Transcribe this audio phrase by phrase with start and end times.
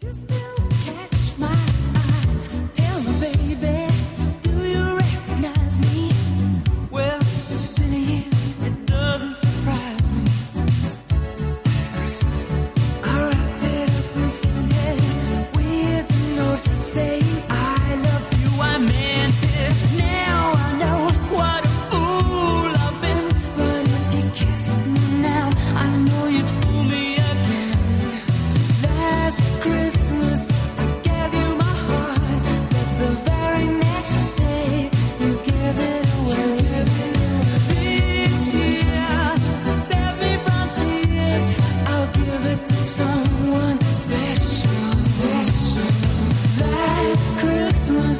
[0.00, 0.39] Just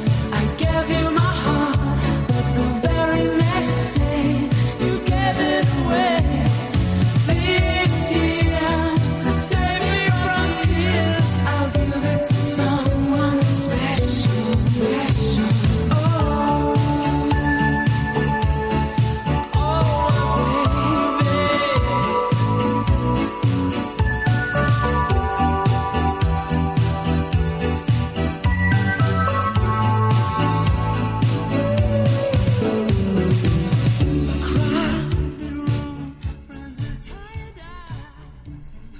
[0.01, 0.30] Christmas,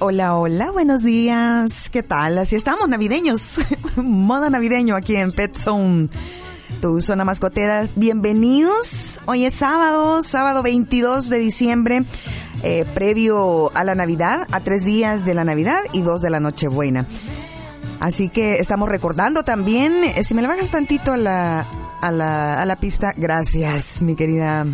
[0.03, 1.91] Hola, hola, buenos días.
[1.91, 2.39] ¿Qué tal?
[2.39, 3.59] Así estamos, navideños.
[3.97, 6.09] Moda navideño aquí en Pet Zone,
[6.81, 7.87] tu zona mascotera.
[7.95, 9.19] Bienvenidos.
[9.27, 12.03] Hoy es sábado, sábado 22 de diciembre,
[12.63, 16.39] eh, previo a la Navidad, a tres días de la Navidad y dos de la
[16.39, 17.05] Nochebuena.
[17.99, 21.67] Así que estamos recordando también, eh, si me le bajas tantito a la,
[22.01, 24.65] a la, a la pista, gracias, mi querida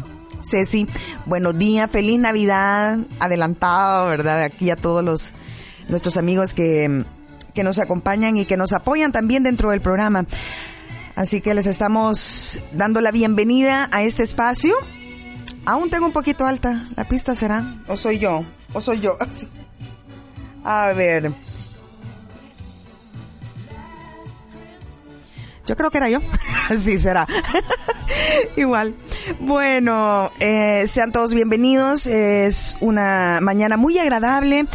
[0.47, 0.87] Ceci.
[1.25, 4.43] Buenos días, feliz Navidad, adelantado, ¿verdad?
[4.43, 5.33] Aquí a todos los
[5.89, 7.03] nuestros amigos que,
[7.53, 10.25] que nos acompañan y que nos apoyan también dentro del programa.
[11.15, 14.75] Así que les estamos dando la bienvenida a este espacio.
[15.65, 17.75] Aún tengo un poquito alta, la pista será.
[17.87, 18.43] ¿O soy yo?
[18.73, 19.17] ¿O soy yo?
[20.63, 21.31] A ver.
[25.67, 26.19] Yo creo que era yo.
[26.79, 27.27] sí, será.
[28.55, 28.95] Igual.
[29.39, 32.07] Bueno, eh, sean todos bienvenidos.
[32.07, 34.65] Es una mañana muy agradable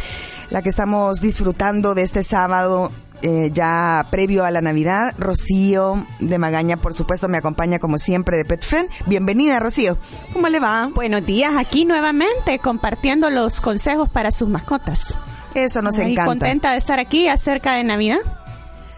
[0.49, 2.91] la que estamos disfrutando de este sábado.
[3.25, 8.35] eh, ya previo a la Navidad, Rocío de Magaña, por supuesto, me acompaña como siempre
[8.35, 8.89] de Pet Friend.
[9.05, 9.97] Bienvenida, Rocío.
[10.33, 10.89] ¿Cómo le va?
[10.93, 15.13] Buenos días, aquí nuevamente compartiendo los consejos para sus mascotas.
[15.55, 16.25] Eso nos Ay, encanta.
[16.25, 18.17] contenta de estar aquí acerca de Navidad.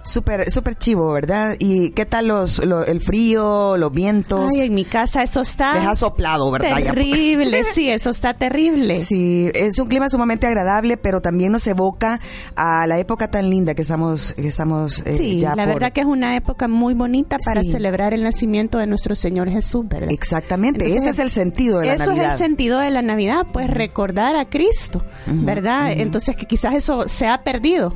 [0.06, 1.56] Súper, súper chivo, ¿verdad?
[1.58, 4.52] ¿Y qué tal los, lo- el frío, los vientos?
[4.54, 6.78] Ay, en mi casa eso está Les ha soplado, ¿verdad?
[6.78, 8.98] Terrible, sí, eso está terrible.
[8.98, 12.20] Sí, es un clima sumamente agradable, pero también nos evoca
[12.56, 15.92] a la época tan linda que estamos, que estamos eh, Sí, ya la por- verdad
[15.92, 17.72] que es una época muy bonita para Sí.
[17.72, 20.12] celebrar el nacimiento de nuestro Señor Jesús, ¿verdad?
[20.12, 22.28] Exactamente, Entonces, ese es el sentido de la Eso Navidad.
[22.28, 25.92] es el sentido de la Navidad, pues recordar a Cristo, ¿verdad?
[25.94, 27.92] Entonces que quizás eso se ha perdido,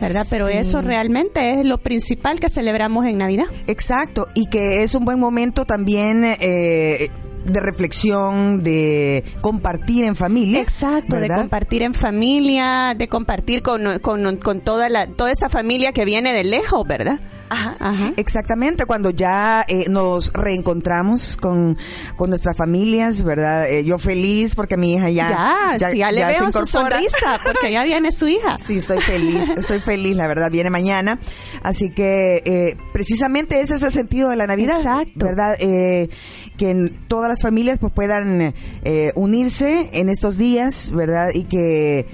[0.00, 0.26] ¿verdad?
[0.30, 0.54] Pero Sí.
[0.56, 3.46] eso realmente es lo principal que celebramos en Navidad.
[3.66, 7.10] Exacto, y que es un buen momento también eh,
[7.44, 10.60] de reflexión, de compartir en familia.
[10.60, 15.92] Exacto, de compartir en familia, de compartir con, con, con toda, la, toda esa familia
[15.92, 17.20] que viene de lejos, ¿verdad?
[17.52, 17.76] Ajá.
[17.80, 18.12] Ajá.
[18.16, 21.76] Exactamente, cuando ya eh, nos reencontramos con,
[22.16, 23.68] con nuestras familias, ¿verdad?
[23.68, 25.76] Eh, yo feliz porque mi hija ya...
[25.78, 28.56] Ya, sí, ya le veo su sonrisa, porque ya viene su hija.
[28.66, 31.18] Sí, estoy feliz, estoy feliz, la verdad, viene mañana.
[31.62, 35.26] Así que eh, precisamente ese es el sentido de la Navidad, Exacto.
[35.26, 35.56] ¿verdad?
[35.58, 36.08] Eh,
[36.56, 41.30] que en todas las familias pues puedan eh, unirse en estos días, ¿verdad?
[41.34, 42.06] Y que,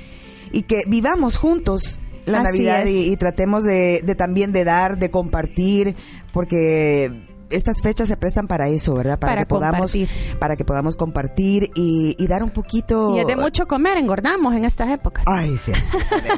[0.53, 4.99] y que vivamos juntos la Así Navidad y, y tratemos de, de también de dar,
[4.99, 5.97] de compartir,
[6.33, 9.19] porque estas fechas se prestan para eso, ¿verdad?
[9.19, 10.39] Para que podamos, compartir.
[10.39, 13.17] para que podamos compartir y, y dar un poquito.
[13.17, 15.25] Y es de mucho comer, engordamos en estas épocas.
[15.27, 15.73] Ay, sí.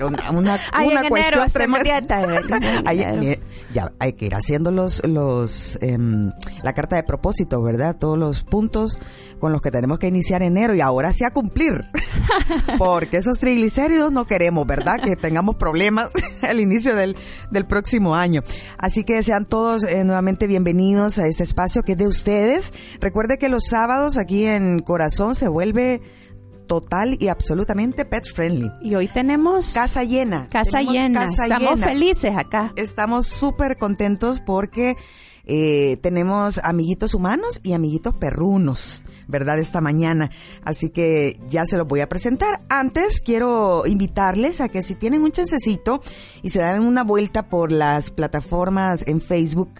[0.05, 1.83] Una, una, Ay, una en enero cuestión tremenda.
[1.83, 3.41] dieta, eh, Ay, enero.
[3.73, 7.97] ya hay que ir haciendo los, los, em, la carta de propósito, ¿verdad?
[7.99, 8.99] Todos los puntos
[9.41, 11.83] con los que tenemos que iniciar enero y ahora sí a cumplir.
[12.79, 15.01] Porque esos triglicéridos no queremos, ¿verdad?
[15.03, 16.11] Que tengamos problemas
[16.49, 17.17] al inicio del,
[17.51, 18.43] del próximo año.
[18.79, 22.73] Así que sean todos eh, nuevamente bienvenidos a este espacio que es de ustedes.
[23.00, 26.02] Recuerde que los sábados aquí en Corazón se vuelve
[26.67, 28.70] total y absolutamente pet friendly.
[28.82, 30.49] Y hoy tenemos Casa llena.
[30.50, 31.20] casa Tenemos llena.
[31.26, 31.87] casa Estamos llena.
[31.87, 32.73] felices acá.
[32.76, 34.97] Estamos súper contentos porque
[35.47, 39.58] eh, tenemos amiguitos humanos y amiguitos perrunos, ¿verdad?
[39.58, 40.31] Esta mañana.
[40.62, 42.61] Así que ya se los voy a presentar.
[42.69, 46.00] Antes quiero invitarles a que si tienen un chancecito
[46.43, 49.70] y se dan una vuelta por las plataformas en Facebook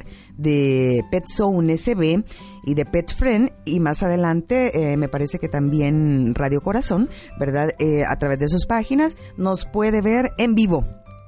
[0.41, 2.25] de Pet Zone SB
[2.65, 7.09] y de Pet Friend y más adelante eh, me parece que también Radio Corazón,
[7.39, 7.75] ¿verdad?
[7.79, 10.85] Eh, a través de sus páginas nos puede ver en vivo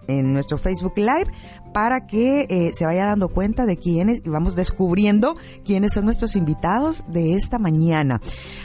[0.09, 1.31] en nuestro Facebook Live
[1.73, 6.37] para que eh, se vaya dando cuenta de quiénes y vamos descubriendo quiénes son nuestros
[6.37, 8.21] invitados de esta mañana.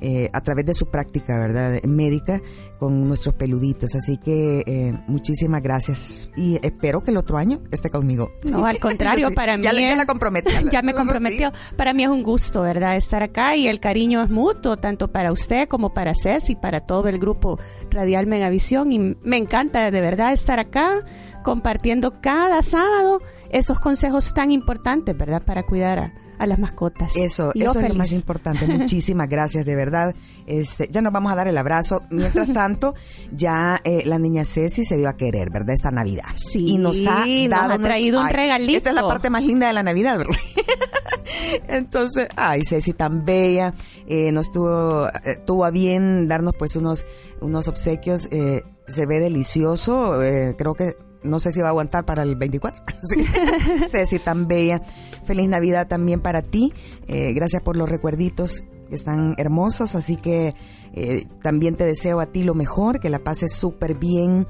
[0.00, 1.82] eh, a través de su práctica, ¿verdad?
[1.82, 2.40] Médica
[2.78, 3.96] con nuestros peluditos.
[3.96, 8.30] Así que eh, muchísimas gracias y espero que el otro año esté conmigo.
[8.44, 9.64] No, al contrario, Sí, para mí.
[9.64, 10.52] ya, la- ya es- la comprometí.
[10.70, 11.50] ya me comprometió.
[11.76, 12.96] Para mí es un gusto, ¿verdad?
[12.96, 17.02] Estar acá y el cariño es mutuo, tanto para usted como para Ceci, para todo
[17.08, 17.58] el grupo
[17.90, 18.92] Radial Megavisión.
[18.92, 21.04] Y me encanta de verdad estar acá
[21.42, 25.42] compartiendo cada sábado esos consejos tan importantes, ¿verdad?
[25.42, 27.16] Para cuidar a, a las mascotas.
[27.16, 28.66] Eso, yo eso es lo más importante.
[28.66, 30.14] Muchísimas gracias, de verdad.
[30.46, 32.02] Este, ya nos vamos a dar el abrazo.
[32.10, 32.94] Mientras tanto,
[33.32, 35.74] ya eh, la niña Ceci se dio a querer, ¿verdad?
[35.74, 36.28] Esta Navidad.
[36.36, 38.76] Sí, y nos ha nos dado ha traído un regalito.
[38.76, 40.34] Esta es la parte más linda de la Navidad, ¿verdad?
[41.68, 43.72] Entonces, ay, Ceci tan bella,
[44.06, 47.06] eh, nos tuvo, eh, tuvo a bien darnos pues unos,
[47.40, 52.04] unos obsequios, eh, se ve delicioso, eh, creo que no sé si va a aguantar
[52.04, 52.82] para el 24.
[53.02, 53.24] Sí.
[53.88, 54.80] Ceci tan bella,
[55.24, 56.72] feliz Navidad también para ti,
[57.06, 60.54] eh, gracias por los recuerditos que están hermosos, así que
[60.94, 64.46] eh, también te deseo a ti lo mejor, que la pases súper bien,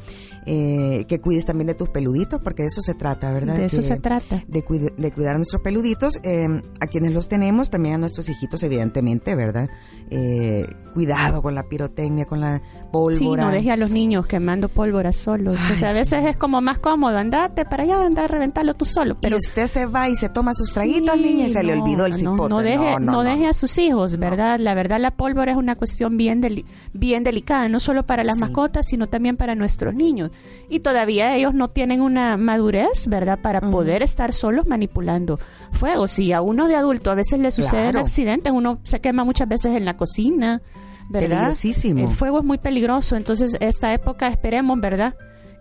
[0.47, 3.57] eh, que cuides también de tus peluditos, porque de eso se trata, ¿verdad?
[3.57, 4.43] De eso Que- se trata.
[4.49, 6.47] de, cuid- de cuidar a nuestros peluditos, eh,
[6.81, 9.69] a quienes los tenemos, también a nuestros hijitos, evidentemente, ¿verdad?
[10.11, 13.15] Eh, cuidado con la pirotecnia, con la pólvora.
[13.19, 15.59] Sí, no deje a los niños quemando pólvora solos.
[15.73, 15.99] o sea, a sí.
[15.99, 19.17] veces es como más cómodo, andate para allá, andar a reventarlo tú solo.
[19.21, 22.07] Pero usted se va y se toma sus traguitos, Sí, niña, y se le olvidó
[22.07, 22.49] el cipote.
[22.49, 23.23] No, deje, no, no no.
[23.23, 24.59] deje a sus hijos, ¿verdad?
[24.61, 28.37] La verdad, la pólvora es una cuestión bien, deli- bien delicada, no solo para las
[28.37, 28.41] Sí.
[28.43, 30.31] mascotas, sino también para nuestros niños.
[30.69, 35.39] Y todavía ellos no tienen una madurez, ¿verdad?, para poder estar solos manipulando
[35.73, 36.07] fuego.
[36.09, 38.01] Si a uno de adulto a veces le suceden Claro.
[38.01, 40.63] accidentes, uno se quema muchas veces en la cocina,
[41.11, 41.29] ¿verdad?
[41.37, 42.09] Peligrosísimo.
[42.09, 45.15] El fuego es muy peligroso, entonces esta época esperemos, ¿verdad?,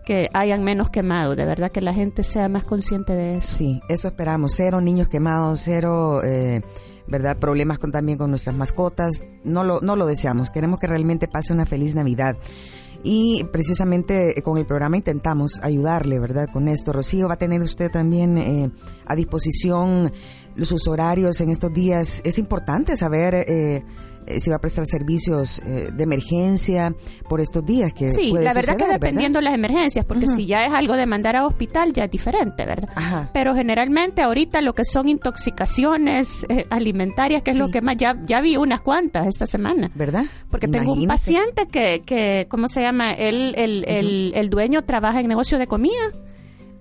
[0.04, 3.56] que hayan menos quemados, de verdad que la gente sea más consciente de eso.
[3.58, 4.52] Sí, eso esperamos.
[4.56, 6.62] Cero niños quemados, cero, eh,
[7.08, 7.36] ¿verdad?
[7.38, 9.22] Problemas con, también con nuestras mascotas.
[9.44, 10.50] No lo, no lo deseamos.
[10.50, 12.36] Queremos que realmente pase una feliz Navidad.
[13.02, 16.48] Y precisamente eh, con el programa intentamos ayudarle, ¿verdad?
[16.52, 16.92] Con esto.
[16.92, 18.70] Rocío va a tener usted también eh,
[19.06, 20.12] a disposición
[20.64, 22.20] sus horarios en estos días.
[22.24, 23.82] Es importante saber eh,
[24.28, 26.94] eh, si va a prestar servicios eh, de emergencia
[27.28, 30.28] por estos días que Sí, puede la verdad suceder, que dependiendo de las emergencias, porque
[30.28, 32.88] si ya es algo de mandar a hospital, ya es diferente, ¿verdad?
[32.94, 33.30] Ajá.
[33.34, 37.62] Pero generalmente ahorita lo que son intoxicaciones eh, alimentarias, que es Sí.
[37.62, 39.90] lo que más, ya, ya vi unas cuantas esta semana.
[39.94, 40.24] ¿Verdad?
[40.50, 43.12] Porque tengo un paciente que, que, ¿cómo se llama?
[43.12, 45.96] Él, el, el, el dueño trabaja en negocio de comida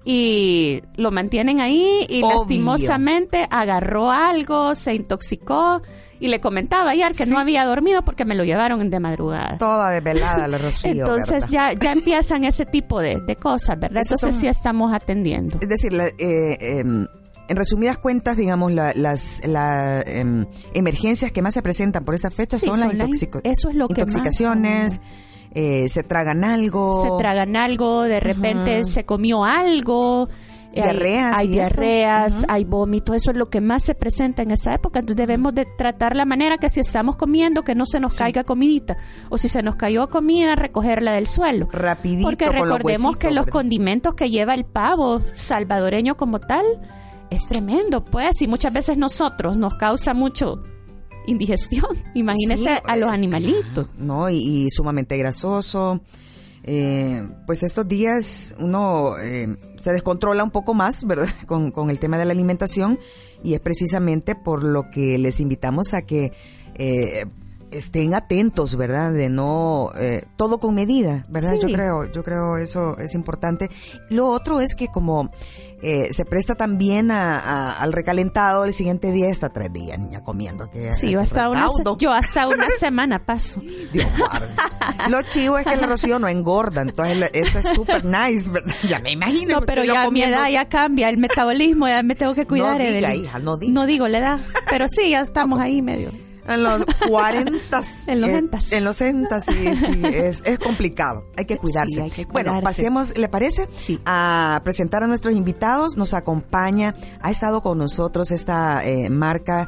[0.06, 2.38] y lo mantienen ahí y Obvio.
[2.38, 5.82] lastimosamente agarró algo, se intoxicó
[6.20, 9.58] y le comentaba ayer que no había dormido porque me lo llevaron de madrugada.
[9.58, 10.92] Toda desvelada la Rocío.
[10.92, 11.50] Entonces ¿verdad?
[11.50, 14.02] ya, ya empiezan ese tipo de, de cosas, ¿verdad?
[14.02, 15.60] Esos Entonces son- sí estamos atendiendo.
[15.62, 17.08] Es decir, la- eh, em,
[17.50, 22.30] en resumidas cuentas, digamos, la- las la, em, emergencias que más se presentan por esa
[22.30, 23.10] fecha Sí, son, las son las
[23.44, 25.00] eso es lo que más, intoxicaciones,
[25.54, 27.02] eh, se tragan algo.
[27.02, 30.30] Se tragan algo, de repente se comió algo.
[30.80, 34.74] Hay- Diarreas Hay, diarreas, hay vómito, eso es lo que más se presenta en esa
[34.74, 35.00] época.
[35.00, 38.44] Entonces debemos de tratar la manera que si estamos comiendo, que no se nos caiga
[38.44, 38.98] comidita.
[39.30, 41.68] O si se nos cayó comida, recogerla del suelo.
[41.72, 43.52] Rapidito Porque con los recordemos que los ¿verdad?
[43.60, 46.66] condimentos que lleva el pavo salvadoreño como tal
[47.30, 50.64] es tremendo, pues, y muchas veces nosotros nos causa mucho
[51.26, 51.86] indigestión.
[52.14, 53.88] Imagínese Sí, a los eh, animalitos.
[53.98, 54.30] ¿no?
[54.30, 56.02] Y, y sumamente grasoso.
[56.70, 61.30] Eh, pues estos días uno eh, se descontrola un poco más, ¿verdad?
[61.48, 63.00] Con, con el tema de la alimentación
[63.42, 66.34] y es precisamente por lo que les invitamos a que
[66.76, 67.26] eh,
[67.72, 69.12] estén atentos, ¿verdad?
[69.12, 71.54] De no eh, todo con medida, ¿verdad?
[71.54, 71.60] Sí.
[71.62, 73.70] Yo creo, yo creo eso es importante.
[74.10, 75.32] Lo otro es que como
[75.82, 80.24] eh, se presta también a- a- al recalentado, el siguiente día está tres días niña
[80.24, 80.70] comiendo.
[80.72, 81.68] Que, Sí, yo hasta, una,
[82.00, 83.62] yo hasta una semana paso.
[83.94, 84.08] Dios.
[85.10, 88.74] Lo chivo es que el rocío no engorda, entonces eso es súper nice, ¿verdad?
[88.90, 89.60] Ya me imagino.
[89.60, 92.78] No, pero ya mi edad ya cambia, el metabolismo ya me tengo que cuidar.
[92.80, 93.26] No diga, Evelyn.
[93.26, 93.74] hija, no diga.
[93.74, 96.10] No digo la edad, pero sí, ya estamos ahí medio.
[96.48, 97.82] En los 40.
[98.08, 98.72] En los eh, entas.
[98.72, 101.26] En los entas, sí, sí, es, es complicado.
[101.38, 101.96] Hay que cuidarse.
[101.96, 102.64] Sí, hay que Bueno, cuidarse.
[102.64, 103.68] pasemos, ¿le parece?
[103.70, 104.00] Sí.
[104.06, 105.98] A presentar a nuestros invitados.
[105.98, 109.68] Nos acompaña, ha estado con nosotros esta eh, marca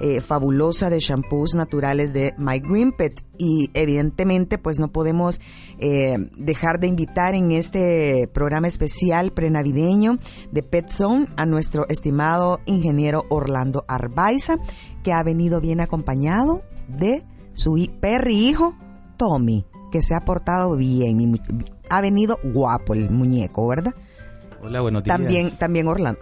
[0.00, 3.24] eh, fabulosa de shampoos naturales de My Green Pet.
[3.38, 5.40] Y evidentemente, pues no podemos
[5.78, 10.18] eh, dejar de invitar en este programa especial prenavideño
[10.50, 14.56] de Pet Zone a nuestro estimado ingeniero Orlando Arbaiza,
[15.02, 18.74] que ha venido bien acompañado de su perri hijo
[19.16, 21.20] Tommy, que se ha portado bien
[21.90, 23.94] ha venido guapo el muñeco, ¿verdad?
[24.62, 25.16] Hola, buenos días.
[25.16, 26.18] También, también Orlando.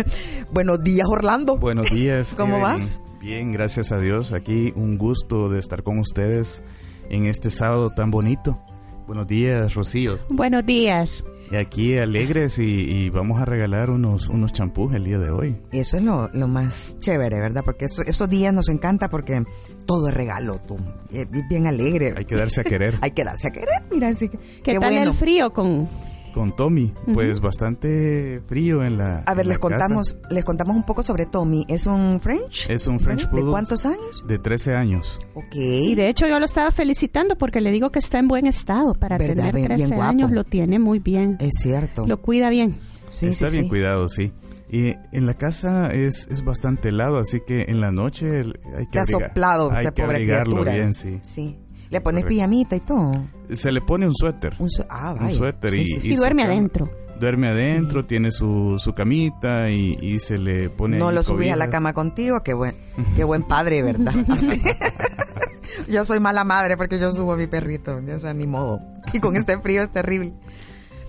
[0.52, 1.56] Buenos días, Orlando.
[1.58, 2.34] Buenos días.
[2.36, 2.62] ¿Cómo Evelyn.
[2.62, 3.02] vas?
[3.22, 4.32] Bien, gracias a Dios.
[4.32, 6.62] Aquí un gusto de estar con ustedes
[7.08, 8.60] en este sábado tan bonito.
[9.06, 10.18] Buenos días, Rocío.
[10.28, 11.24] Buenos días.
[11.50, 15.56] Y aquí alegres y, y vamos a regalar unos unos champús el día de hoy.
[15.70, 17.62] Eso es lo, lo más chévere, ¿verdad?
[17.64, 19.44] Porque esto- estos días nos encanta porque
[19.86, 20.76] todo es regalo, tú.
[21.12, 22.14] Es bien alegre.
[22.16, 22.96] Hay que darse a querer.
[23.02, 24.38] Hay que darse a querer, mira, así que.
[24.38, 25.10] ¿Qué, qué tal bueno.
[25.10, 25.86] el frío con
[26.32, 29.68] Con Tommy, pues bastante frío en la A ver, les casa.
[29.78, 31.64] contamos, les contamos un poco sobre Tommy.
[31.68, 32.68] ¿Es un French?
[32.70, 33.50] Es un French ¿De Poodle.
[33.50, 34.24] cuántos años?
[34.26, 35.20] De 13 años.
[35.34, 35.54] Ok.
[35.54, 38.94] Y de hecho yo lo estaba felicitando porque le digo que está en buen estado.
[38.94, 39.34] Para ¿Verdad?
[39.36, 40.10] tener Bien- bien 13 guapo.
[40.10, 41.36] años lo tiene muy bien.
[41.40, 42.06] Es cierto.
[42.06, 42.78] Lo cuida bien.
[43.10, 43.68] Sí, Está sí, bien sí.
[43.68, 44.32] cuidado, sí.
[44.70, 48.40] Y en la casa es, es bastante helado, así que en la noche
[48.74, 50.72] hay que Te ha abrigar- soplado Hay esta que pobre abrigarlo criatura.
[50.72, 51.18] bien, sí.
[51.20, 51.58] Sí.
[51.92, 52.28] Le pones Correcto.
[52.28, 53.12] pijamita y todo.
[53.48, 54.54] Se le pone un suéter.
[54.58, 55.26] Un su- ah, vaya.
[55.26, 56.12] un suéter Sí, y, sí, sí.
[56.12, 56.90] Y su duerme adentro.
[57.20, 61.56] Duerme adentro, tiene su, su camita y, y se le pone No lo subís a
[61.56, 62.74] la cama contigo, qué buen,
[63.16, 64.12] qué buen padre, ¿verdad?
[65.88, 68.80] Yo soy mala madre porque yo subo a mi perrito, o sea, ni modo.
[69.12, 70.32] Y con este frío es terrible.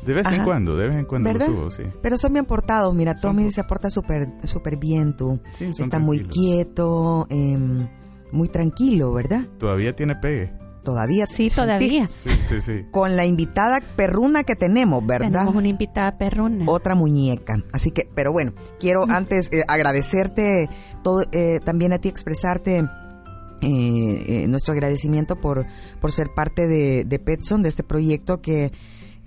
[0.06, 1.48] De vez en cuando, de vez en cuando ¿Verdad?
[1.48, 1.84] lo subo, sí.
[2.02, 5.40] Pero son bien portados, mira, Son Tommy por- se porta súper súper bien, tú.
[5.50, 7.88] Sí, Está muy quieto, em,
[8.32, 9.46] muy tranquilo, ¿verdad?
[9.58, 10.52] Todavía tiene pegue.
[10.84, 11.28] Todavía.
[11.28, 12.08] Sí, todavía.
[12.08, 12.86] Sí, sí, sí.
[12.92, 15.32] Con la invitada perruna que tenemos, ¿verdad?
[15.32, 16.66] Tenemos una invitada perrona.
[16.68, 17.64] otra muñeca.
[17.72, 20.70] Así que, pero bueno, quiero antes eh, agradecerte
[21.04, 22.86] todo, eh, también a ti expresarte eh,
[23.62, 25.66] eh, nuestro agradecimiento por,
[26.02, 28.74] por ser parte de, de Petson, de este proyecto que,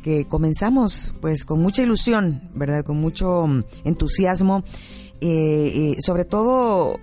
[0.02, 2.84] que comenzamos pues con mucha ilusión, ¿verdad?
[2.84, 4.62] Con mucho mm, entusiasmo,
[5.22, 6.98] eh, eh, sobre todo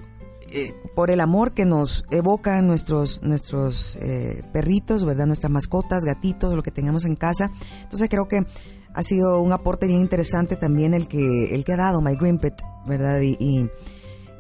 [0.56, 5.26] eh, por el amor que nos evocan nuestros nuestros eh, perritos, ¿verdad?
[5.26, 7.50] Nuestras mascotas, gatitos, lo que tengamos en casa.
[7.82, 8.46] Entonces creo que
[8.94, 12.38] ha sido un aporte bien interesante también el que el que ha dado My Green
[12.38, 13.20] Pet, ¿verdad?
[13.22, 13.70] Y, y,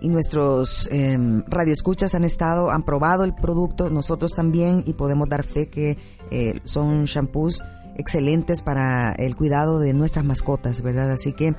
[0.08, 1.18] nuestros eh,
[1.48, 5.98] radioescuchas han estado, han probado el producto, nosotros también, y podemos dar fe que
[6.30, 7.64] eh, son shampoos
[7.96, 11.10] excelentes para el cuidado de nuestras mascotas, ¿verdad?
[11.12, 11.56] Así que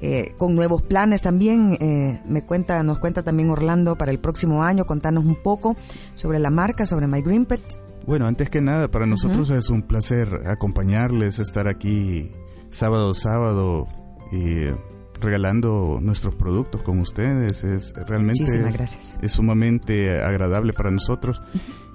[0.00, 1.76] eh, con nuevos planes también.
[1.80, 5.76] eh, me cuenta, nos cuenta también Orlando para el próximo año, contarnos un poco
[6.14, 7.60] sobre la marca, sobre My Green Pet.
[8.06, 12.32] Bueno, antes que nada, para nosotros es un placer acompañarles, estar aquí
[12.70, 13.86] sábado, sábado
[14.32, 14.66] y
[15.20, 17.64] regalando nuestros productos con ustedes.
[17.64, 19.18] Es realmente es, gracias.
[19.20, 21.42] es sumamente agradable para nosotros.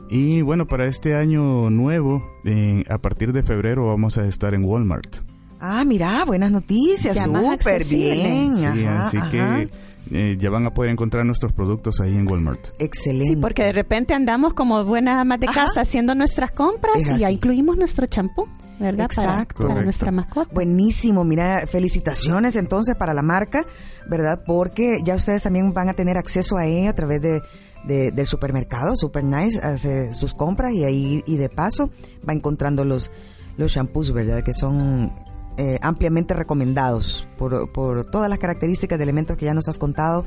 [0.09, 4.63] Y bueno, para este año nuevo, eh, a partir de febrero vamos a estar en
[4.63, 5.32] Walmart.
[5.65, 8.53] Ah, mira, buenas noticias, súper bien.
[8.53, 9.29] Sí, ajá, así ajá.
[9.29, 9.69] que
[10.11, 12.59] eh, ya van a poder encontrar nuestros productos ahí en Walmart.
[12.79, 13.29] Excelente.
[13.29, 15.67] Sí, porque de repente andamos como buenas amas de Ajá.
[15.67, 18.45] casa haciendo nuestras compras y ya incluimos nuestro champú,
[18.77, 19.09] ¿verdad?
[19.15, 19.55] Para- Exacto.
[19.55, 19.83] Para, Correcto.
[19.85, 20.53] nuestra mascota.
[20.53, 23.65] Buenísimo, mira, felicitaciones entonces para la marca,
[24.09, 24.41] ¿verdad?
[24.45, 27.41] Porque ya ustedes también van a tener acceso a ella a través de,
[27.85, 31.89] de- del supermercado, Super Nice, hace sus compras y ahí, y de paso
[32.27, 33.11] va encontrando los,
[33.55, 34.43] los shampoos, ¿verdad?
[34.43, 35.13] Que son
[35.57, 40.25] eh, ampliamente recomendados por, por todas las características de elementos que ya nos has contado,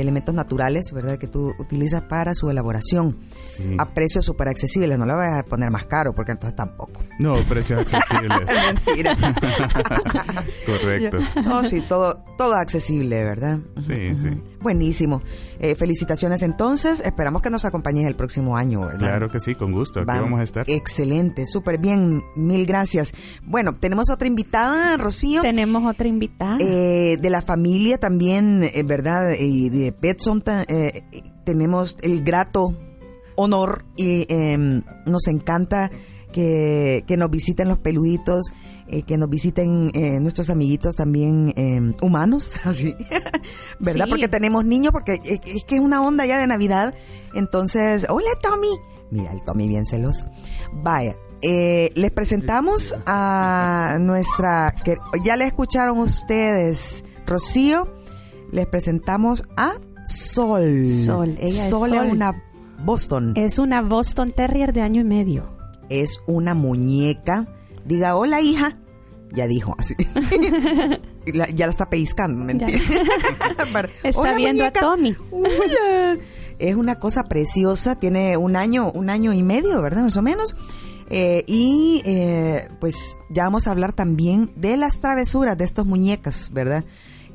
[0.00, 1.18] elementos naturales, ¿verdad?
[1.18, 3.18] Que tú utilizas para su elaboración.
[3.42, 3.76] Sí.
[3.78, 7.00] A precios súper accesibles, no lo voy a poner más caro porque entonces tampoco.
[7.18, 8.38] No, precios accesibles.
[8.86, 9.16] Mentira.
[10.66, 11.18] Correcto.
[11.44, 13.58] No, sí, todo, todo accesible, ¿verdad?
[13.76, 14.40] Sí, sí.
[14.60, 15.20] Buenísimo.
[15.58, 17.00] Eh, felicitaciones entonces.
[17.04, 18.98] Esperamos que nos acompañes el próximo año, ¿verdad?
[18.98, 20.00] Claro que sí, con gusto.
[20.00, 20.70] Aquí Vam- vamos a estar.
[20.70, 22.22] Excelente, súper bien.
[22.36, 23.12] Mil gracias.
[23.44, 25.42] Bueno, tenemos otra invitada, Rocío.
[25.42, 26.58] Tenemos otra invitada.
[26.60, 29.32] eh, de la familia también, eh, ¿verdad?
[29.38, 32.76] Y de Petson ta- eh, eh, tenemos el grato
[33.34, 34.56] honor y eh,
[35.06, 35.90] nos encanta
[36.32, 38.52] que, que nos visiten los peluditos,
[38.86, 42.94] eh, que nos visiten eh, nuestros amiguitos también eh, humanos, así,
[43.80, 44.04] ¿verdad?
[44.04, 44.10] Sí.
[44.10, 46.94] Porque tenemos niños, porque es, es que es una onda ya de Navidad.
[47.34, 48.68] Entonces, hola Tommy.
[49.10, 50.26] Mira, el Tommy bien celoso.
[50.72, 51.16] Vaya.
[51.42, 57.88] eh, les presentamos a nuestra, que ya le escucharon ustedes, Rocío,
[58.52, 59.72] les presentamos a
[60.04, 60.86] Sol.
[60.88, 62.42] Sol, ella es Sol es una
[62.84, 63.32] Boston.
[63.36, 65.44] es una Boston Terrier de año y medio.
[65.88, 67.46] Es una muñeca.
[67.84, 68.78] Diga, hola hija.
[69.32, 69.94] Ya dijo así.
[71.26, 72.72] La- ya la está pellizcando, mentira.
[73.72, 74.80] Pero, Está "Hola, viendo muñeca".
[74.80, 75.16] a Tommy.
[75.30, 76.18] Hola.
[76.58, 80.02] Es una cosa preciosa, tiene un año, un año y medio, ¿verdad?
[80.02, 80.54] Más o menos.
[81.10, 86.50] Eh, y eh, pues ya vamos a hablar también de las travesuras de estos muñecas,
[86.52, 86.84] ¿verdad?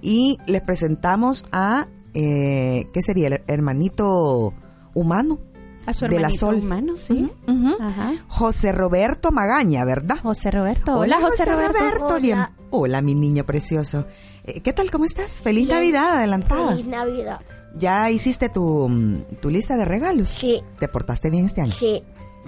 [0.02, 3.28] Y les presentamos a, eh, ¿qué sería?
[3.28, 4.54] El hermanito
[4.94, 5.40] humano
[5.86, 6.56] A su de la hermanito Sol.
[6.56, 7.32] humano, sí.
[7.48, 7.76] Ujú.
[7.80, 8.14] Ajá.
[8.28, 10.18] José Roberto Magaña, ¿verdad?
[10.22, 11.00] José Roberto.
[11.00, 12.06] Hola, José, Roberto.
[12.08, 12.18] Hola.
[12.20, 12.40] bien.
[12.70, 14.06] Hola, mi niño precioso.
[14.44, 14.92] Eh, ¿Qué tal?
[14.92, 15.42] ¿Cómo estás?
[15.42, 15.78] Feliz Bien.
[15.78, 16.70] Navidad adelantada.
[16.70, 17.40] Feliz Navidad.
[17.78, 20.30] ¿Ya hiciste tu, mm, tu lista de regalos?
[20.30, 20.62] Sí.
[20.80, 21.72] ¿Te portaste bien este año?
[21.72, 22.04] Sí.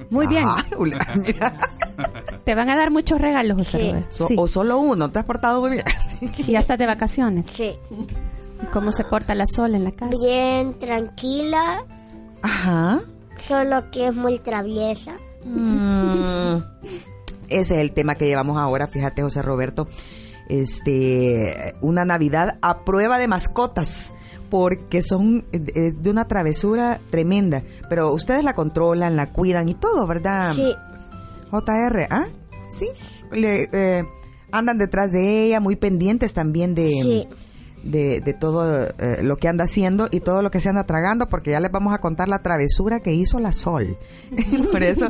[0.09, 0.45] Muy bien.
[1.15, 1.53] Mira.
[2.45, 3.89] Te van a dar muchos regalos, José Sí.
[3.89, 4.07] Roberto.
[4.11, 4.35] So- Sí.
[4.37, 5.09] ¿O solo uno?
[5.09, 5.83] ¿Te has portado muy bien?
[6.37, 7.45] Y ya estás de vacaciones.
[7.53, 7.75] Sí.
[8.73, 10.11] ¿Cómo se porta la sol en la casa?
[10.21, 11.83] Bien tranquila,
[12.41, 13.01] Ajá.
[13.38, 15.15] solo que es muy traviesa.
[15.45, 16.57] Mm.
[17.47, 19.88] Ese es el tema que llevamos ahora, fíjate, José Roberto.
[20.49, 24.13] Este, una Navidad a prueba de mascotas,
[24.49, 27.63] porque son eh, de una travesura tremenda.
[27.89, 30.53] Pero ustedes la controlan, la cuidan y todo, ¿verdad?
[30.53, 30.73] Sí.
[31.51, 32.27] JR, ¿ah?
[32.69, 32.88] Sí.
[33.31, 34.03] Le, eh,
[34.51, 37.27] andan detrás de ella, muy pendientes también de, Sí.
[37.83, 41.27] de, de todo eh, lo que anda haciendo y todo lo que se anda tragando,
[41.27, 43.97] porque ya les vamos a contar la travesura que hizo la Sol.
[44.71, 45.07] por eso,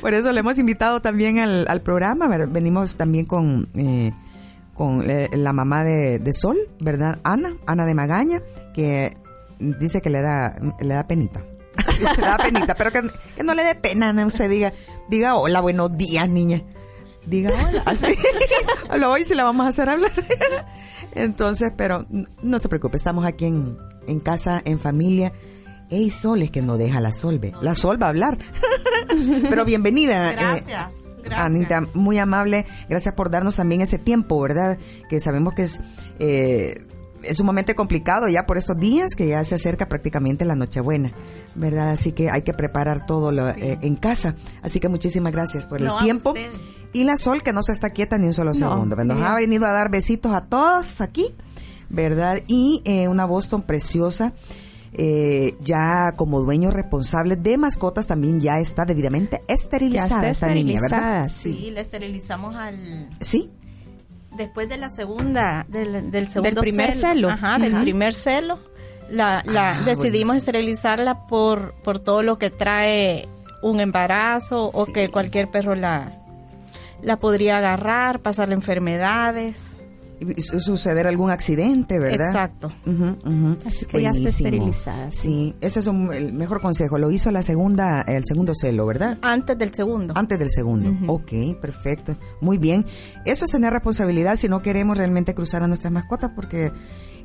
[0.00, 2.28] por eso le hemos invitado también al, al programa.
[2.46, 4.12] Venimos también con eh,
[4.78, 7.18] con eh, la mamá de, de Sol, ¿verdad?
[7.24, 8.40] Ana, Ana de Magaña,
[8.72, 9.16] que
[9.58, 11.42] dice que le da le da penita.
[12.16, 13.02] le da penita, pero que,
[13.42, 14.72] no le dé pena, no usted diga,
[15.10, 16.62] diga hola, buenos días, niña.
[17.26, 17.82] Diga hola.
[17.86, 18.06] Así.
[19.04, 20.12] Hoy sí la vamos a hacer hablar.
[21.12, 22.06] Entonces, pero
[22.42, 25.32] no se preocupe, estamos aquí en, en casa, en familia.
[25.90, 27.52] Ey, Sol, es que no deja la Sol, ve.
[27.60, 28.38] La Sol va a hablar.
[29.50, 30.56] pero bienvenida.
[30.56, 30.62] eh,
[31.28, 31.46] Gracias.
[31.46, 32.66] Anita, muy amable.
[32.88, 34.78] Gracias por darnos también ese tiempo, ¿verdad?
[35.08, 35.78] Que sabemos que es,
[36.18, 36.86] eh,
[37.22, 41.12] es sumamente complicado ya por estos días, que ya se acerca prácticamente la Nochebuena,
[41.54, 41.90] ¿verdad?
[41.90, 44.34] Así que hay que preparar todo lo, eh, en casa.
[44.62, 46.34] Así que muchísimas gracias por No, el tiempo.
[46.92, 48.96] Y la Sol, que no se está quieta ni un solo No, segundo.
[49.04, 51.34] Nos ha venido a dar besitos a todos aquí,
[51.90, 52.40] ¿verdad?
[52.46, 54.32] Y eh, una Boston preciosa.
[54.92, 60.54] Eh, ya como dueño responsable de mascotas también ya está debidamente Ya esterilizada está esa
[60.54, 61.28] niña, ¿verdad?
[61.28, 61.70] Sí, sí.
[61.70, 63.50] la esterilizamos al Sí.
[64.36, 67.28] después de la segunda del, del segundo primer celo.
[67.30, 68.58] Ajá, del primer celo.
[69.10, 73.26] La, la Ah, decidimos esterilizarla por por todo lo que trae
[73.62, 74.92] un embarazo o Sí.
[74.92, 76.14] que cualquier perro la
[77.00, 79.76] la podría agarrar, pasarle enfermedades.
[80.38, 82.26] Suceder algún accidente, ¿verdad?
[82.26, 82.70] Exacto.
[82.86, 83.56] Ujú.
[83.66, 85.54] Así que ya está esterilizada, sí.
[85.60, 86.98] Ese es un- el mejor consejo.
[86.98, 89.18] Lo hizo la segunda, el segundo celo, ¿verdad?
[89.22, 90.14] Antes del segundo.
[90.16, 90.92] Antes del segundo.
[91.12, 92.16] Ok, perfecto.
[92.40, 92.84] Muy bien.
[93.24, 96.72] Eso es tener responsabilidad si no queremos realmente cruzar a nuestras mascotas, porque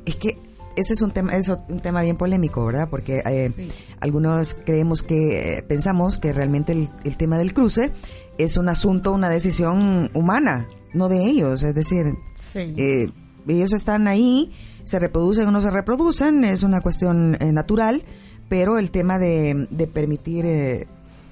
[0.04, 0.38] es que
[0.76, 2.88] ese es un tema, es un tema bien polémico, ¿verdad?
[2.90, 3.50] Porque eh,
[4.00, 7.92] algunos creemos que, eh, pensamos que realmente el, el tema del cruce
[8.38, 12.60] es un asunto, una decisión humana, no de ellos, es decir, Sí.
[12.76, 13.10] eh,
[13.46, 14.50] ellos están ahí,
[14.84, 18.02] se reproducen o no se reproducen, es una cuestión eh, natural,
[18.48, 20.86] pero el tema de, de permitir eh,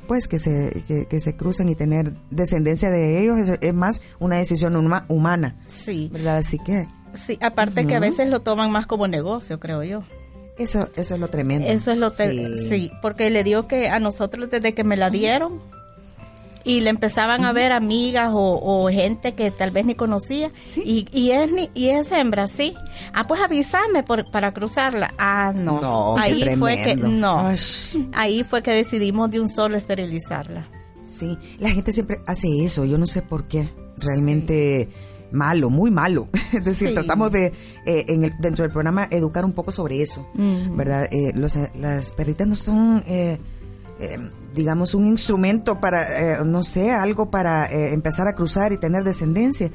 [0.09, 4.01] pues que se, que, que se crucen y tener descendencia de ellos es, es más
[4.19, 6.11] una decisión huma- humana, sí.
[6.13, 6.39] ¿verdad?
[6.39, 10.03] Así que Sí, aparte que a veces lo toman más como negocio, creo yo.
[10.59, 11.69] eso, eso es lo tremendo.
[11.69, 12.91] Eso es lo te- sí.
[13.03, 15.61] porque le digo que a nosotros desde que me la dieron
[16.65, 20.83] y le empezaban a ver amigas o, o gente que tal vez ni conocía Sí.
[21.13, 22.75] y, y es ni- y es hembra, sí.
[23.13, 25.13] Ah, pues avísame por, para cruzarla.
[25.19, 25.81] Ah, no.
[25.81, 27.47] No, ahí fue que no.
[27.47, 27.57] Ay.
[28.13, 30.65] Ahí fue que decidimos de un solo esterilizarla.
[31.07, 33.69] Sí, la gente siempre hace eso, yo no sé por qué.
[33.99, 34.89] Realmente
[35.31, 36.29] malo, muy malo.
[36.53, 36.95] Es decir, Sí.
[36.95, 37.47] tratamos de,
[37.87, 40.77] eh, en el- dentro del programa, educar un poco sobre eso, Mm.
[40.77, 41.09] ¿verdad?
[41.11, 43.39] Eh, los, las perritas no son, eh,
[44.01, 44.19] eh,
[44.55, 49.05] digamos, un instrumento para, eh, no sé, algo para eh, empezar a cruzar y tener
[49.05, 49.71] descendencia.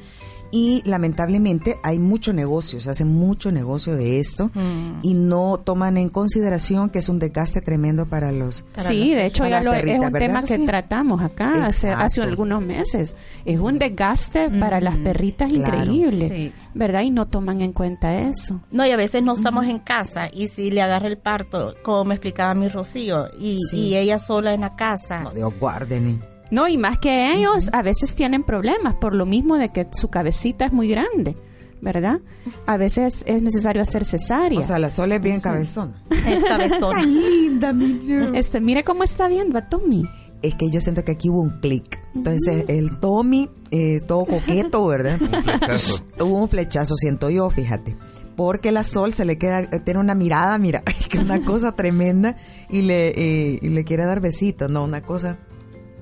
[0.50, 5.00] Y lamentablemente hay mucho negocio, se hace mucho negocio de esto Mm.
[5.02, 8.64] y no toman en consideración que es un desgaste tremendo para los...
[8.76, 10.26] Sí, de hecho para ya lo, perrita, es un ¿verdad?
[10.26, 10.66] tema que Sí.
[10.66, 13.14] tratamos acá hace, hace algunos meses.
[13.44, 15.76] Es un desgaste para las perritas Claro.
[15.82, 16.52] increíble, Sí.
[16.74, 17.02] ¿verdad?
[17.02, 18.60] Y no toman en cuenta eso.
[18.70, 22.04] No, y a veces no estamos en casa y si le agarra el parto, como
[22.06, 23.76] me explicaba mi Rocío, y, Sí.
[23.76, 25.20] y ella sola en la casa.
[25.24, 26.22] No, Dios guarden.
[26.50, 30.08] No, y más que ellos, a veces tienen problemas por lo mismo de que su
[30.08, 31.36] cabecita es muy grande,
[31.82, 32.20] ¿verdad?
[32.66, 34.58] A veces es necesario hacer cesárea.
[34.58, 36.02] O sea, la Sol es bien cabezona.
[36.26, 37.02] Es cabezona.
[37.06, 38.00] linda, mi
[38.34, 40.04] este, mire cómo está viendo a Tommy.
[40.40, 42.00] Es que yo siento que aquí hubo un clic.
[42.14, 45.20] Entonces, el Tommy, eh, todo coqueto, ¿verdad?
[45.20, 46.04] Un flechazo.
[46.20, 47.96] hubo un flechazo, siento yo, fíjate.
[48.36, 52.36] Porque la Sol se le queda, tiene una mirada, mira, que una cosa tremenda
[52.70, 54.84] y le, eh, y le quiere dar besitos, ¿no?
[54.84, 55.38] Una cosa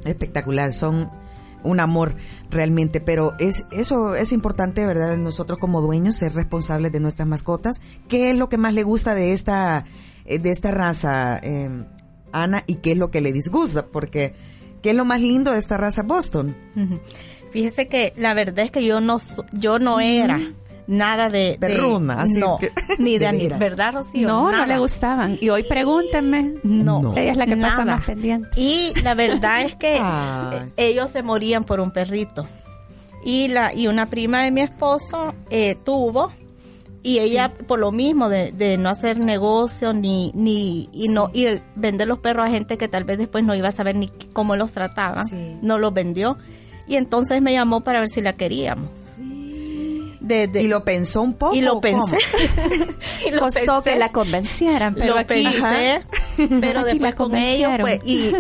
[0.09, 0.73] espectacular.
[0.73, 1.11] Son
[1.63, 2.17] un amor
[2.51, 5.17] realmente, pero es eso es importante, ¿verdad?
[5.17, 7.81] Nosotros como dueños ser responsables de nuestras mascotas.
[8.09, 9.85] ¿Qué es lo que más le gusta de esta
[10.25, 11.85] eh, de esta raza, eh,
[12.33, 13.87] Ana, y qué es lo que le disgusta?
[13.87, 14.35] Porque
[14.83, 16.57] ¿qué es lo más lindo de esta raza Boston?
[17.51, 19.19] Fíjese que la verdad es que yo no
[19.53, 20.41] yo no era
[20.87, 23.49] nada de, de- Perruna, así no, que- ni de, de.
[23.59, 24.29] ¿verdad, Rocío?
[24.29, 25.37] no, no le gustaban.
[25.41, 26.55] Y hoy pregúntenme.
[26.63, 27.01] No.
[27.03, 27.17] No.
[27.17, 28.49] Ella es la que pasa más pendiente.
[28.61, 32.47] Y la verdad es que eh, ellos se morían por un perrito.
[33.25, 36.33] Y la y una prima de mi esposo eh, tuvo
[37.03, 41.45] y ella por lo mismo de, de no hacer negocio ni ni y no y
[41.47, 44.09] el- vender los perros a gente que tal vez después no iba a saber ni
[44.33, 45.57] cómo los trataban, Sí.
[45.63, 46.37] no los vendió
[46.89, 48.89] y entonces me llamó para ver si la queríamos.
[50.27, 51.55] De- de- y lo pensó un poco.
[51.55, 52.17] y lo pensé.
[53.27, 53.93] Y lo Costó pensé.
[53.93, 56.03] que la convencieran, pero lo aquí- pensé,
[56.61, 57.81] pero Aquí después la con ellos convencieron.
[57.81, 58.33] pues y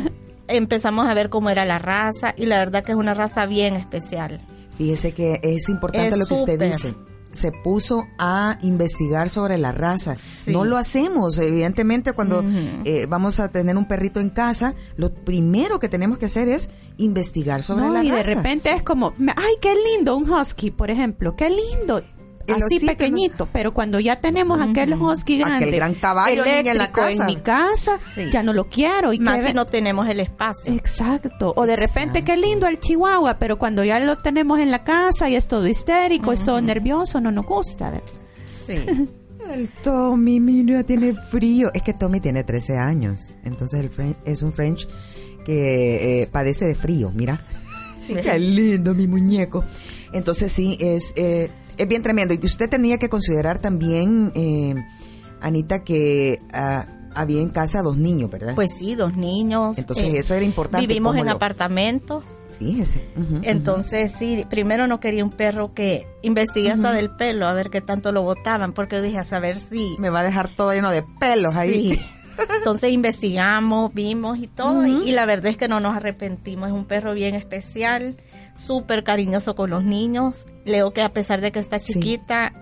[0.48, 3.74] empezamos a ver cómo era la raza y la verdad que es una raza bien
[3.76, 4.40] especial.
[4.76, 6.94] Fíjese que es importante Es lo que usted dice.
[7.36, 10.16] Se puso a investigar sobre la raza.
[10.16, 10.52] Sí.
[10.52, 12.42] No lo hacemos, evidentemente, cuando
[12.84, 16.70] eh, vamos a tener un perrito en casa, lo primero que tenemos que hacer es
[16.96, 18.22] investigar sobre No, la y raza.
[18.28, 22.02] de repente es como, ay, qué lindo, un husky, por ejemplo, qué lindo.
[22.46, 26.92] El Así pequeñito, pero cuando ya tenemos aquel husky Aquel grande, gran caballo, en la
[26.92, 27.24] casa.
[27.26, 28.30] mi casa, Sí.
[28.30, 29.12] ya no lo quiero.
[29.12, 30.72] Y Más que si no tenemos el espacio.
[30.72, 31.52] Exacto.
[31.56, 35.28] O de repente, qué lindo el chihuahua, pero cuando ya lo tenemos en la casa
[35.28, 37.92] y es todo histérico, es todo nervioso, no nos gusta.
[38.46, 38.76] Sí.
[39.52, 41.70] El Tommy, mira, tiene frío.
[41.72, 43.28] Es que Tommy tiene 13 años.
[43.44, 44.88] Entonces el French, es un French
[45.44, 47.44] que eh, padece de frío, mira.
[48.08, 49.64] Qué lindo, mi muñeco.
[50.12, 52.34] Entonces sí, es, eh, es bien tremendo.
[52.34, 54.74] Y usted tenía que considerar también, eh,
[55.40, 58.54] Anita, que ah, había en casa dos niños, ¿verdad?
[58.54, 59.78] Pues sí, dos niños.
[59.78, 60.86] Entonces eh, eso era importante.
[60.86, 62.22] Vivimos en lo- apartamento.
[62.58, 63.04] Fíjese.
[63.42, 67.82] Entonces, sí, primero no quería un perro que investigué hasta del pelo, a ver qué
[67.82, 69.94] tanto lo botaban, porque yo dije, a saber si...
[69.98, 71.92] Me va a dejar todo lleno de pelos ahí.
[71.92, 72.00] Sí.
[72.58, 76.68] Entonces investigamos, vimos y todo, y, y la verdad es que no nos arrepentimos.
[76.68, 78.16] Es un perro bien especial,
[78.56, 80.44] súper cariñoso con los niños.
[80.64, 81.94] Leo que a pesar de que está Sí.
[81.94, 82.52] chiquita,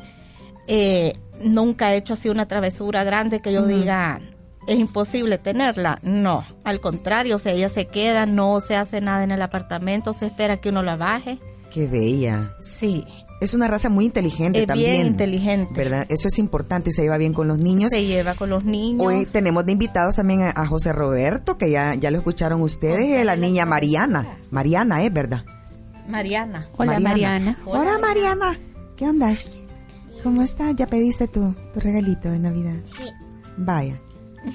[0.66, 4.20] eh, nunca ha hecho así una travesura grande que yo diga
[4.66, 5.98] es imposible tenerla.
[6.02, 10.12] No, al contrario, o sea, ella se queda, no se hace nada en el apartamento,
[10.14, 11.38] se espera que uno la baje.
[11.70, 12.54] Qué bella.
[12.60, 13.04] Sí,
[13.40, 14.92] Es una raza muy inteligente es también.
[14.92, 15.74] bien inteligente.
[15.74, 16.06] ¿Verdad?
[16.08, 17.90] Eso es importante, se lleva bien con los niños.
[17.90, 19.06] Se lleva con los niños.
[19.06, 23.04] Hoy tenemos de invitados también a, a José Roberto, que ya, ya lo escucharon ustedes,
[23.06, 24.38] y a la niña Mariana.
[24.50, 25.44] Mariana, ¿es verdad?
[26.08, 26.68] Mariana.
[26.76, 27.58] Hola, Mariana.
[27.64, 28.58] Hola, Hola, Mariana.
[28.96, 29.50] ¿Qué andas?
[30.22, 30.74] ¿Cómo estás?
[30.76, 32.76] ¿Ya pediste tu, tu regalito de Navidad?
[32.84, 33.04] Sí,
[33.56, 34.00] Vaya.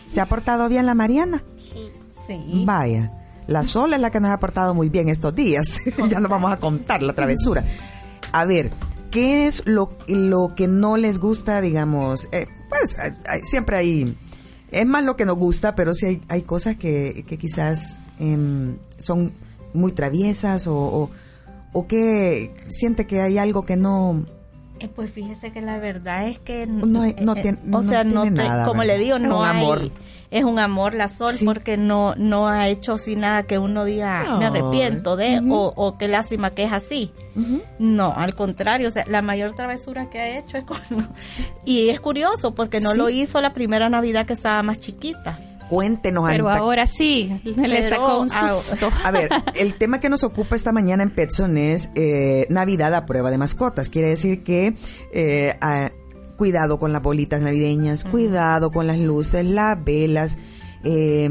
[0.08, 1.44] ¿Se ha portado bien la Mariana?
[1.58, 1.90] sí.
[2.28, 2.64] Sí.
[2.64, 3.12] Vaya.
[3.48, 5.80] La Sol es la que nos ha portado muy bien estos días.
[6.10, 7.64] ya nos vamos a contar la travesura.
[8.32, 8.70] A ver,
[9.10, 12.28] ¿qué es lo, lo que no les gusta, digamos?
[12.32, 14.16] Eh, pues hay- siempre hay...
[14.70, 18.78] Es más lo que nos gusta, pero sí hay, hay cosas que, que quizás em,
[19.00, 19.32] son
[19.74, 21.10] muy traviesas o, o,
[21.74, 24.26] o que siente que hay algo que no...
[24.80, 28.04] Eh, pues fíjese que la verdad es que No hay- no eh, tiene- o sea
[28.06, 28.96] no tiene te- nada, como ¿verdad?
[28.98, 29.92] le digo Es no un hay amor.
[30.32, 31.44] es un amor la sol Sí.
[31.44, 34.52] porque no no ha hecho así nada que uno diga me Ay.
[34.52, 37.12] arrepiento de o, o qué lástima que es así
[37.78, 40.78] no al contrario o sea la mayor travesura que ha hecho es con
[41.66, 42.98] y es curioso porque no Sí.
[43.00, 46.64] lo hizo la primera navidad que estaba más chiquita Cuéntenos, Pero Anita.
[46.64, 48.90] ahora sí, le Pero, sacó un susto.
[49.04, 53.06] A ver, el tema que nos ocupa esta mañana en Petson es eh, Navidad a
[53.06, 53.90] prueba de mascotas.
[53.90, 54.74] Quiere decir que
[55.14, 55.54] eh,
[56.38, 60.38] cuidado con las bolitas navideñas, cuidado con las luces, las velas,
[60.84, 61.28] eh,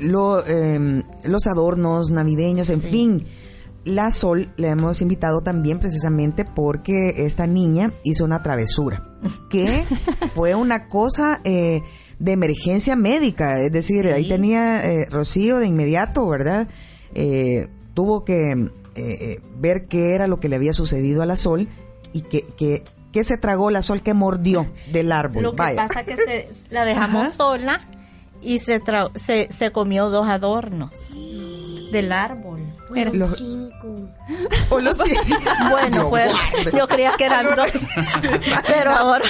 [0.00, 3.26] lo, eh, los adornos navideños, en fin.
[3.84, 9.18] La Sol le hemos invitado también precisamente porque esta niña hizo una travesura,
[9.48, 9.86] que
[10.34, 11.80] fue una cosa eh,
[12.18, 16.66] de emergencia médica, es decir, ahí tenía eh, Rocío de inmediato, ¿verdad?
[17.14, 21.36] Eh, tuvo que eh, eh, ver qué era lo que le había sucedido a la
[21.36, 21.68] Sol
[22.12, 25.42] y que, que, que se tragó la Sol que mordió del árbol.
[25.44, 25.86] lo que Vaya.
[25.86, 27.32] pasa que se, la dejamos Ajá.
[27.32, 27.80] sola
[28.42, 30.90] y se, tra- se se comió dos adornos
[31.92, 32.60] del árbol
[32.92, 33.40] Pero- Los-
[33.80, 34.08] Cinco.
[34.70, 34.98] o los-
[35.70, 36.30] Bueno, pues
[36.76, 37.68] yo creía que eran dos,
[38.66, 39.24] pero ahora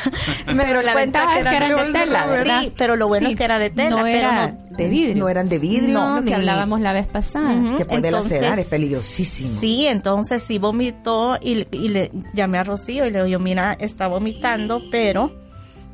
[0.46, 2.60] me Pero doy la cuenta ventaja es que eran de tela, ¿verdad?
[2.62, 4.88] Sí, pero lo bueno Sí, es que era de tela, no pero era no- de
[4.88, 5.16] vidrio.
[5.16, 7.52] No eran de vidrio, No, lo ni- que hablábamos la vez pasada.
[7.52, 7.76] Ujú.
[7.78, 9.60] que puede Entonces, lacerar, es peligrosísimo.
[9.60, 14.06] Sí, entonces sí vomitó y, y le llamé a Rocío y le digo, mira, está
[14.06, 15.32] vomitando, pero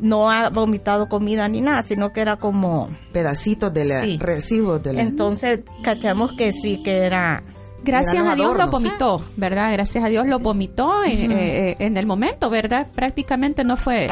[0.00, 2.90] no ha vomitado comida ni nada, sino que era como...
[3.12, 4.18] Pedacitos de la Sí.
[4.20, 5.00] residuos de la...
[5.00, 7.42] Entonces cachamos que sí, que era...
[7.84, 9.72] Gracias a Dios lo vomitó, ¿verdad?
[9.72, 12.88] Gracias a Dios lo vomitó en, eh, eh, en el momento, ¿verdad?
[12.94, 14.08] Prácticamente no fue.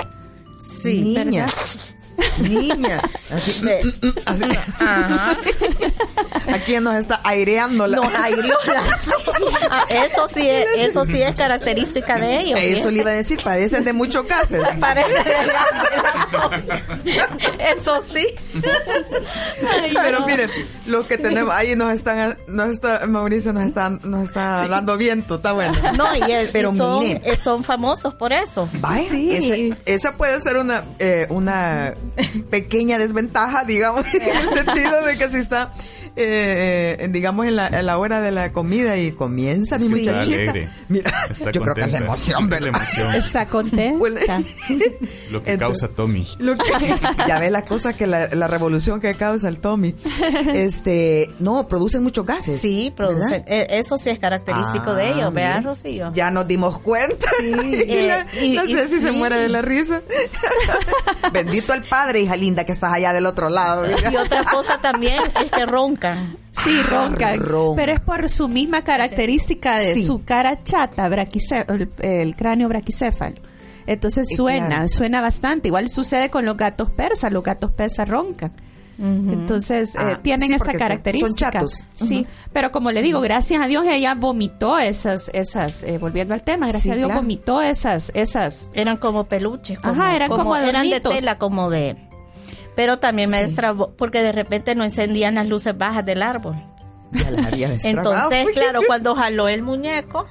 [0.61, 1.53] Sí, niña, ¿verdad?
[2.41, 3.01] niña,
[3.35, 3.63] así,
[4.27, 4.45] así.
[4.79, 5.37] Ajá.
[6.55, 7.97] aquí nos está aireando la...
[7.99, 8.83] Nos aireó la
[9.71, 12.59] Ah, Eso sí es, eso sí es característica de ellos.
[12.63, 14.61] Eso le iba a decir, padecen de mucho cáncer.
[14.81, 15.67] Parece de la-
[17.73, 18.27] Eso sí.
[19.95, 20.51] Pero miren,
[20.87, 25.37] lo que tenemos ahí nos están, nos está, Mauricio nos está, nos está dando viento,
[25.37, 25.93] está bueno.
[25.93, 28.69] No, y, es- Pero y son, eh, son famosos por eso.
[28.75, 29.31] Vaya, Sí.
[29.33, 31.95] ese- esa puede ser una, eh, una
[32.51, 35.73] pequeña desventaja, digamos, en el sentido de que si está,
[36.17, 39.89] eh, eh, digamos, en la, en la hora de la comida y comienza mi Sí.
[39.91, 40.21] muchachita.
[40.21, 40.69] Está alegre.
[40.89, 42.05] Mira, Está yo creo que es la contenta.
[42.07, 42.69] emoción, Es la ¿verdad?
[42.77, 43.15] emoción.
[43.15, 43.99] Está contenta.
[43.99, 44.21] Bueno,
[45.31, 46.29] Lo que Entonces- causa Tommy.
[46.39, 46.65] Lo que,
[47.29, 49.95] ya ves las cosas que la, la revolución que causa el Tommy.
[50.53, 52.61] Este, no, producen muchos gases.
[52.61, 53.31] Sí, producen.
[53.31, 53.45] ¿verdad?
[53.49, 55.69] eh, Eso sí es característico Ah, de ellos, ¿verdad, mire.
[55.69, 56.13] Rocío?
[56.15, 57.27] Ya nos dimos cuenta.
[57.43, 60.01] y la, y- la y Ceci se muere de la risa.
[61.33, 63.83] Bendito el padre, hija linda, que estás allá del otro lado.
[63.87, 64.11] mira.
[64.13, 65.67] Y otra cosa también es que
[66.11, 66.37] roncan.
[66.65, 67.37] Sí, ronca.
[67.37, 67.77] ronca.
[67.77, 70.03] Pero es por su misma característica de Sí.
[70.05, 73.37] su cara chata, el, el cráneo braquicéfalo.
[73.87, 74.89] Entonces Eh, suena, claro.
[74.89, 75.69] suena bastante.
[75.69, 78.53] Igual sucede con los gatos persas, los gatos persas roncan.
[78.99, 81.29] Entonces eh, Ah, tienen sí, esa característica.
[81.29, 81.85] son chatos.
[81.97, 86.45] Sí, pero como le digo, gracias a Dios ella vomitó esas, esas, eh, volviendo al
[86.45, 87.23] tema, gracias Sí, a Dios claro.
[87.23, 88.71] vomitó esas, esas.
[88.75, 89.79] Eran como peluches.
[89.81, 91.97] Como, Ajá, eran como eran de tela, como de.
[92.75, 93.43] Pero también me Sí.
[93.45, 96.57] destrabó porque de repente no encendían las luces bajas del árbol.
[97.13, 98.13] Ya las había destrabado.
[98.31, 100.27] Entonces, claro, cuando jaló el muñeco,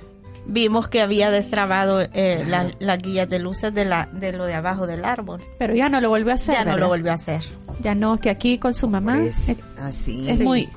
[0.45, 4.55] vimos que había destrabado eh, la- las guías de luces de, la, de lo de
[4.55, 5.43] abajo del árbol.
[5.59, 6.55] Pero ya no lo volvió a hacer.
[6.55, 7.43] Ya no lo volvió a hacer.
[7.81, 10.29] Ya no, que aquí con su mamá Pues, es, así.
[10.29, 10.67] es muy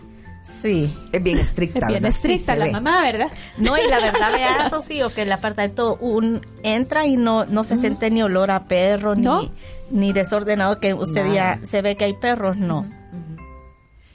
[0.42, 0.94] Sí.
[1.10, 1.78] Es bien estricta.
[1.80, 2.72] es bien estricta la ve.
[2.72, 3.28] mamá, ¿verdad?
[3.56, 7.78] No, y la verdad, vea, Rocío, que el apartamento un, entra y no, no se
[7.78, 9.40] siente ni olor a perro, ¿No?
[9.40, 9.50] ni,
[9.94, 11.58] ni desordenado, que usted Nada.
[11.60, 12.86] ya se ve que hay perros, no.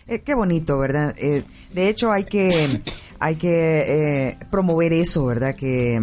[0.08, 1.16] Eh, qué bonito, ¿verdad?
[1.18, 2.82] Eh, de hecho, hay que,
[3.20, 5.56] hay que eh, promover eso, ¿verdad?
[5.56, 6.02] Que,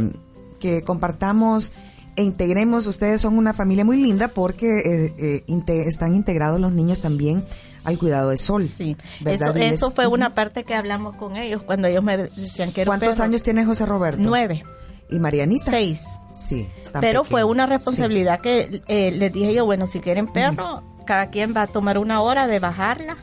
[0.61, 1.73] que compartamos
[2.17, 2.87] e integremos.
[2.87, 7.45] Ustedes son una familia muy linda porque eh, eh, inte- están integrados los niños también
[7.85, 8.65] al cuidado de Sol.
[8.65, 9.57] Sí, ¿verdad?
[9.59, 13.11] eso, fue una parte que hablamos con ellos cuando ellos me decían que era ¿Cuántos
[13.17, 13.25] perro.
[13.25, 14.23] años tiene José Roberto?
[14.23, 14.65] Nueve,
[15.11, 15.71] ¿Y Marianita?
[15.71, 16.05] seis.
[16.37, 16.69] Sí.
[17.01, 21.55] Pero fue una responsabilidad que eh, les dije yo, bueno, si quieren perro, cada quien
[21.57, 23.17] va a tomar una hora de bajarla.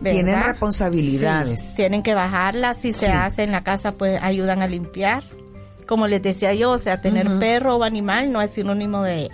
[0.00, 0.12] ¿verdad?
[0.12, 1.60] Tienen responsabilidades.
[1.60, 2.74] Sí, tienen que bajarla.
[2.74, 5.22] Si se hace en la casa, pues ayudan a limpiar.
[5.86, 9.30] Como les decía yo, o sea, tener perro o animal no es sinónimo de,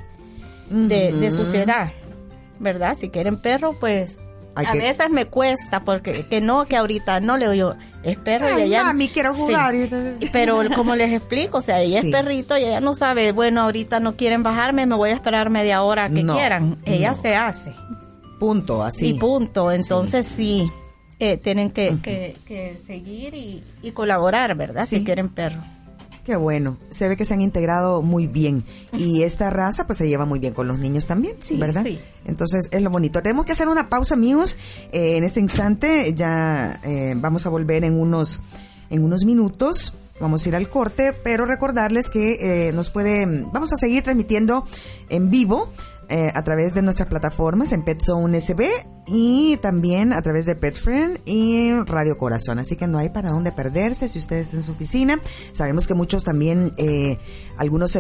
[0.69, 1.93] de, suciedad,
[2.59, 2.95] ¿verdad?
[2.95, 4.19] Si quieren perro, pues
[4.55, 8.19] Hay a que- veces me cuesta porque que no, que ahorita no le digo, es
[8.19, 8.85] perro y Ay, ella...
[8.85, 9.75] mami, quiero jugar.
[9.75, 9.89] Y
[10.33, 12.09] Pero como les explico, o sea, ella Sí.
[12.09, 15.49] es perrito y ella no sabe, bueno, ahorita no quieren bajarme, me voy a esperar
[15.51, 16.77] media hora que No, quieran.
[16.85, 17.15] Ella no.
[17.15, 17.73] se hace.
[18.39, 19.11] Punto, así.
[19.11, 19.71] Y punto.
[19.73, 20.71] Entonces sí,
[21.19, 24.85] eh, tienen que, que- que seguir y, y colaborar, ¿verdad?
[24.85, 25.61] Si quieren perro.
[26.25, 26.77] Qué bueno.
[26.91, 28.65] Se ve que se han integrado muy bien.
[28.93, 31.83] Y esta raza pues se lleva muy bien con los niños también, Sí, ¿verdad?
[31.85, 31.99] sí.
[32.25, 33.21] Entonces es lo bonito.
[33.23, 34.57] Tenemos que hacer una pausa, amigos.
[34.93, 38.41] Eh, en este instante ya eh, vamos a volver en unos,
[38.91, 39.95] en unos minutos.
[40.21, 44.65] Vamos a ir al corte, pero recordarles que eh, nos puede, vamos a seguir transmitiendo
[45.09, 45.69] en vivo
[46.09, 48.67] eh, a través de nuestras plataformas en PetZone SB
[49.07, 52.59] y también a través de PetFriend y Radio Corazón.
[52.59, 55.19] Así que no hay para dónde perderse si usted está en su oficina.
[55.53, 57.19] Sabemos que muchos también, eh,
[57.57, 57.99] algunos,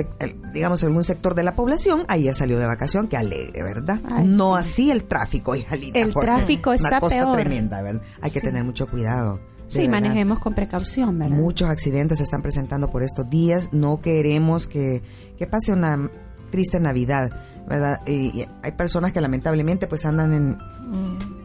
[0.53, 3.09] digamos, algún sector de la población ayer salió de vacación.
[3.09, 4.01] Qué alegre, ¿verdad?
[4.11, 4.61] Ay, no sí.
[4.61, 7.39] así el tráfico, hija linda, El tráfico una está cosa peor.
[7.39, 8.03] tremenda, ¿verdad?
[8.21, 8.45] Hay que Sí.
[8.47, 9.41] tener mucho cuidado.
[9.69, 9.93] Sí, verdad.
[10.03, 11.35] manejemos con precaución, ¿verdad?
[11.35, 13.71] Muchos accidentes se están presentando por estos días.
[13.73, 15.03] No queremos que,
[15.39, 16.11] que pase una
[16.53, 17.31] triste Navidad,
[17.69, 18.01] ¿verdad?
[18.07, 20.59] Y, y hay personas que lamentablemente pues andan en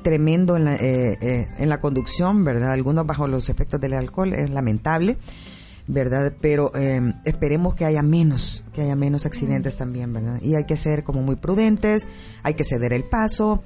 [0.03, 2.71] tremendo en la, eh, eh, en la conducción, ¿verdad?
[2.71, 5.17] Algunos bajo los efectos del alcohol, es lamentable,
[5.87, 6.33] ¿verdad?
[6.39, 10.39] Pero eh, esperemos que haya menos, que haya menos accidentes también, ¿verdad?
[10.41, 12.07] Y hay que ser como muy prudentes,
[12.43, 13.63] hay que ceder el paso,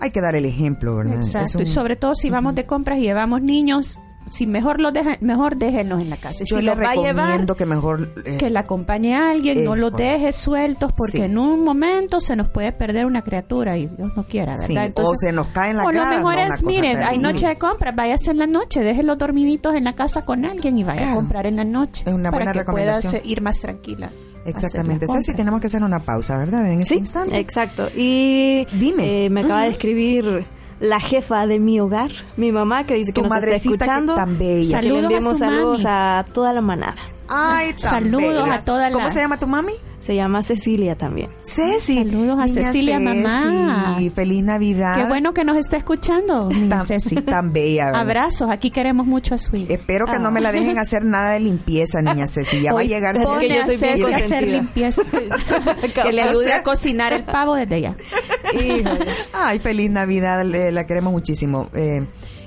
[0.00, 1.16] hay que dar el ejemplo, ¿verdad?
[1.16, 1.58] Exacto.
[1.58, 3.98] un- Y sobre todo si vamos de compras y llevamos niños,
[4.30, 6.40] si mejor los deja, mejor déjenlos en la casa.
[6.44, 8.14] yo si le los va a llevar, recomiendo que mejor...
[8.24, 10.12] eh, que la acompañe a alguien, no Eh, los correcto.
[10.12, 11.24] deje sueltos porque Sí.
[11.24, 14.66] en un momento se nos puede perder una criatura y Dios no quiera, ¿verdad?
[14.66, 16.54] Sí, o se nos cae en la O lo cara, mejor ¿no?
[16.54, 20.24] Es, miren, hay noche de compras, váyase en la noche, déjenlos dormiditos en la casa
[20.24, 21.12] con alguien y vaya Claro.
[21.12, 22.04] a comprar en la noche.
[22.06, 23.10] Es una para buena que recomendación.
[23.12, 24.10] pueda se- ir más tranquila.
[24.44, 25.06] Exactamente.
[25.06, 26.66] Ceci, tenemos que hacer una pausa, ¿verdad?
[26.70, 27.38] En este Sí, instante.
[27.38, 27.88] exacto.
[27.96, 29.26] Y Dime.
[29.26, 30.44] eh, me acaba de escribir
[30.82, 33.84] la jefa de mi hogar, mi mamá, que dice que Tu nos está madrecita que
[33.84, 34.14] escuchando.
[34.16, 34.80] tan bella.
[34.80, 35.96] Que le Saludos a enviemos su saludos mami.
[35.96, 36.96] a toda la manada.
[37.28, 38.54] Ay, tan Saludos bella.
[38.54, 39.72] a toda la- ¿Cómo se llama tu mami?
[40.02, 41.30] Se llama Cecilia también.
[41.44, 41.98] Ceci.
[41.98, 43.94] Saludos a Niña Cecilia, mamá.
[43.96, 44.96] Ceci, Feliz Navidad.
[44.96, 47.14] Qué bueno que nos está escuchando, niña Tan, Ceci.
[47.22, 47.86] tan bella.
[47.86, 48.00] ¿verdad?
[48.00, 49.72] Abrazos, aquí queremos mucho a su hija.
[49.72, 52.60] Espero que no me la dejen hacer nada de limpieza, niña Ceci.
[52.60, 53.14] Ya va a llegar.
[53.14, 55.02] Es que pone yo a soy bien Ceci a hacer limpieza.
[56.02, 57.96] que le ayude a cocinar el pavo desde ya.
[59.32, 60.44] Ay, feliz Navidad.
[60.44, 61.68] le- la queremos muchísimo.
[61.74, 62.04] Eh,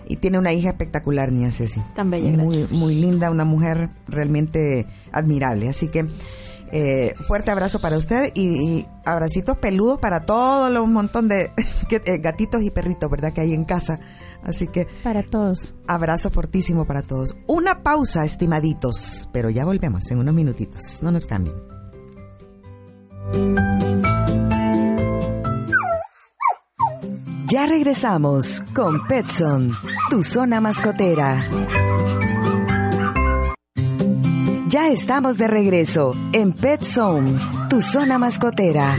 [0.07, 1.81] y tiene una hija espectacular, niña Ceci.
[1.95, 5.69] Tan bella, Muy, muy linda, una mujer realmente admirable.
[5.69, 6.05] Así que
[6.71, 8.41] eh, fuerte abrazo para usted y,
[8.79, 11.51] y abracitos peludos para todos los montón de
[11.89, 13.33] eh, gatitos y perritos, ¿verdad?
[13.33, 13.99] Que hay en casa.
[14.43, 15.73] Así que Para todos.
[15.87, 17.35] abrazo fortísimo para todos.
[17.47, 21.01] Una pausa, estimaditos, pero ya volvemos en unos minutitos.
[21.01, 21.55] No nos cambien.
[27.47, 29.71] Ya regresamos con Petson,
[30.09, 31.47] tu zona mascotera.
[34.75, 38.97] Ya estamos de regreso en Pet Zone, tu zona mascotera.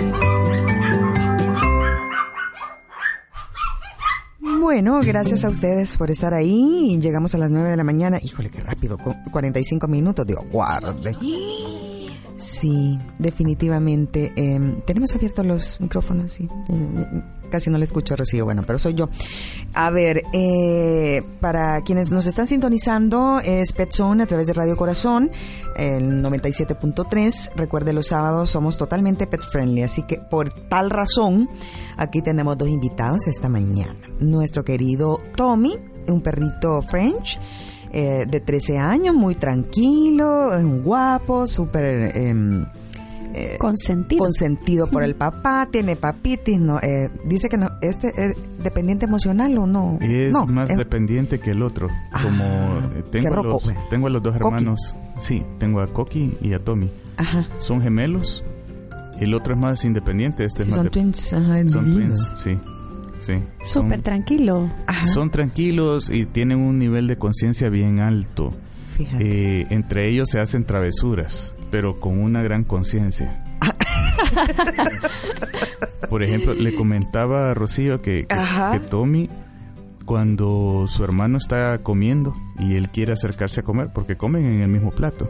[4.59, 6.99] Bueno, gracias a ustedes por estar ahí.
[6.99, 8.19] Llegamos a las 9 de la mañana.
[8.23, 8.97] Híjole, qué rápido.
[8.97, 10.27] cu- 45 minutos.
[10.27, 11.15] Digo, guarde.
[12.39, 14.33] Sí, definitivamente.
[14.35, 16.49] eh, Tenemos abiertos los micrófonos, sí.
[17.47, 19.09] Eh, Casi no le escucho a Rocío, bueno, pero soy yo.
[19.75, 24.77] A ver, eh, para quienes nos están sintonizando, es Pet Zone a través de Radio
[24.77, 25.31] Corazón,
[25.77, 27.53] el 97.3.
[27.57, 31.49] Recuerde, los sábados somos totalmente pet friendly, así que por tal razón,
[31.97, 33.97] aquí tenemos dos invitados esta mañana.
[34.21, 35.79] Nuestro querido Tommy,
[36.09, 37.39] un perrito French,
[37.93, 40.51] eh, de 13 años, muy tranquilo,
[40.83, 42.17] guapo, súper...
[42.17, 42.67] em,
[43.37, 44.25] eh, Consentido.
[44.25, 49.57] consentido por el papá, tiene papitis, no, eh, dice que no, este es dependiente emocional
[49.59, 49.99] o no.
[50.01, 51.89] Es no, más es- dependiente que el otro.
[52.13, 54.55] Ah, Como qué tengo, a los, tengo a los dos Coqui.
[54.57, 54.97] hermanos.
[55.19, 56.91] Sí, tengo a Coqui y a Tommy.
[57.17, 57.47] Ajá.
[57.59, 58.43] Son gemelos.
[59.21, 60.45] El otro es más independiente.
[60.45, 62.59] Este Sí, es más son de- twins, ajá, son twins, sí.
[63.19, 63.33] Sí.
[63.65, 64.71] Súper Son- tranquilo.
[64.87, 68.53] Ajá, Son tranquilos y tienen un nivel de conciencia bien alto.
[68.95, 69.61] fíjate.
[69.63, 73.43] Eh, entre ellos se hacen travesuras, pero con una gran conciencia.
[76.09, 78.27] Por ejemplo, le comentaba a Rocío que,
[78.73, 79.29] que, Tommy,
[80.05, 84.69] cuando su hermano está comiendo y él quiere acercarse a comer, porque comen en el
[84.69, 85.29] mismo plato.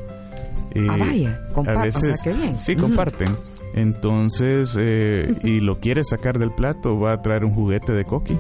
[0.73, 2.59] eh, Ah, vaya, comparten, o sea, qué bien.
[2.59, 3.35] Sí, comparten.
[3.75, 8.39] Entonces, eh, y lo quiere sacar del plato, va a traer un juguete de Coqui.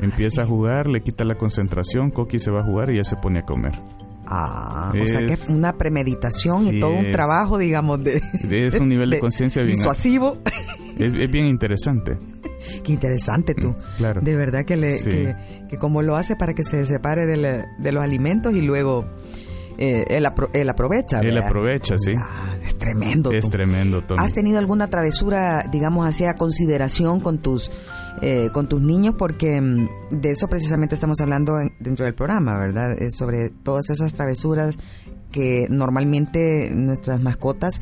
[0.00, 0.48] Empieza Ah, sí.
[0.48, 3.40] a jugar, le quita la concentración, Coqui se va a jugar y él se pone
[3.40, 3.72] a comer.
[4.30, 8.20] Ah, o sea que es- es una premeditación y todo un es- trabajo, digamos, de...
[8.50, 10.38] Es un nivel de conciencia bien disuasivo.
[10.98, 12.18] es, es bien interesante.
[12.84, 13.74] Qué interesante tú.
[13.96, 14.20] claro.
[14.20, 15.10] De verdad que, le, Sí.
[15.10, 15.36] que,
[15.70, 19.06] que como lo hace para que se separe de, la- de los alimentos y luego
[19.78, 21.20] eh, él, apro- él aprovecha.
[21.20, 21.46] Él ¿verdad?
[21.46, 22.12] aprovecha, sí.
[22.18, 23.30] Ah, es tremendo.
[23.32, 23.50] Es tú.
[23.50, 24.22] tremendo, Tommy.
[24.22, 27.70] ¿Has tenido alguna travesura, digamos, hacia consideración con tus
[28.22, 29.14] eh, con tus niños?
[29.18, 32.96] Porque mm, de eso precisamente estamos hablando en- dentro del programa, ¿verdad?
[33.10, 34.76] Sobre todas esas travesuras
[35.30, 37.80] que normalmente nuestras mascotas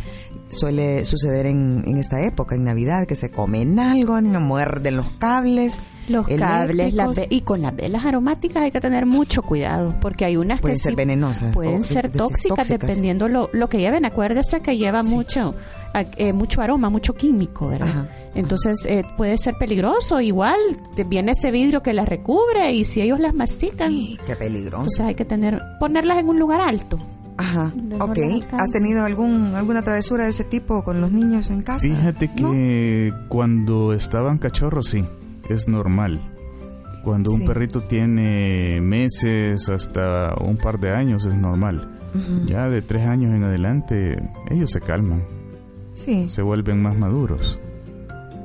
[0.49, 5.81] suele suceder en, en esta época, en Navidad, que se comen algo, muerden los cables.
[6.09, 10.37] Los cables las y con las velas aromáticas hay que tener mucho cuidado porque hay
[10.37, 12.69] unas Pueden que ser sí venenosas pueden ser tóxicas, tóxicas.
[12.69, 14.05] dependiendo lo, lo que lleven.
[14.05, 15.55] Acuérdese que lleva mucho
[16.17, 17.89] eh, mucho aroma, mucho químico, ¿verdad?
[17.89, 20.21] Ajá, Entonces eh, puede ser peligroso.
[20.21, 20.59] Igual
[20.95, 23.93] te viene ese vidrio que las recubre y si ellos las mastican,
[24.27, 24.77] Qué peligroso.
[24.83, 27.01] entonces hay que tener ponerlas en un lugar alto.
[27.39, 28.19] Ajá, No ok.
[28.53, 31.81] ¿Has tenido algún alguna travesura de ese tipo con los niños en casa?
[31.81, 32.51] Fíjate ¿No?
[32.53, 35.05] que cuando estaban cachorros, sí,
[35.51, 36.33] es normal.
[37.05, 37.47] Cuando un Sí.
[37.47, 41.99] perrito tiene meses hasta un par de años es normal.
[42.15, 42.47] Ujú.
[42.47, 44.17] Ya de tres años en adelante,
[44.51, 45.23] ellos se calman,
[45.95, 46.29] Sí.
[46.31, 47.61] se vuelven más maduros.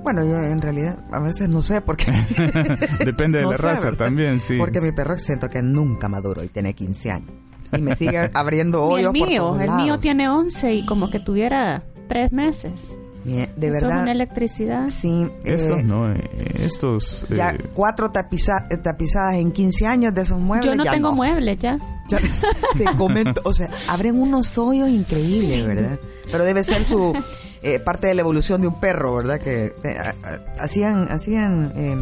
[0.04, 2.12] Bueno, yo en realidad a veces no sé por qué.
[3.06, 4.06] Depende de No la sé, raza ¿verdad?
[4.06, 4.58] también, sí.
[4.58, 7.32] Porque mi perro siento que nunca maduro y tiene 15 años.
[7.78, 9.84] Y me sigue abriendo hoyos el por mío, todos el lados.
[9.84, 12.98] mío tiene 11 y como que tuviera tres meses.
[13.24, 14.02] Bien, de Eso es verdad.
[14.02, 14.90] una electricidad.
[14.90, 15.28] Sí.
[15.44, 16.20] Estos eh, no, eh,
[16.58, 17.24] estos...
[17.30, 20.66] Ya eh, cuatro tapiza- eh, tapizadas en 15 años de esos muebles.
[20.66, 21.78] Yo no ya tengo muebles ya.
[22.10, 22.18] Ya
[22.78, 26.00] se comen, o sea, abren unos hoyos increíbles, ¿verdad?
[26.32, 27.14] Pero debe ser su
[27.62, 29.40] eh, parte de la evolución de un perro, ¿verdad?
[29.40, 30.14] Que eh,
[30.60, 31.96] hacían, hacían, eh,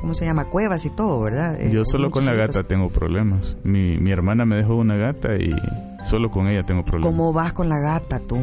[0.00, 0.46] ¿cómo se llama?
[0.46, 1.60] Cuevas y todo, ¿verdad?
[1.60, 3.56] Eh, yo solo con la gata tengo problemas.
[3.64, 5.54] Mi, mi hermana me dejó una gata y
[6.02, 7.10] solo con ella tengo problemas.
[7.12, 8.38] ¿Cómo vas con la gata tú?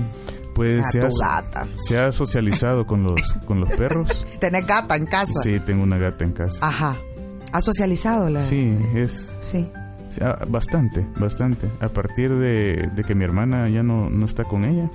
[0.56, 1.68] Pues se ha, gata.
[1.78, 4.26] se ha socializado con los, con los perros.
[4.40, 5.42] ¿Tenés gata en casa?
[5.42, 6.60] Sí, tengo una gata en casa.
[6.66, 6.98] Ajá.
[7.52, 8.42] ¿Has socializado la?
[8.42, 9.68] Sí, es Sí.
[10.10, 11.68] sí, ah, bastante, bastante.
[11.82, 14.90] A partir de, de que mi hermana ya no, no está con ella,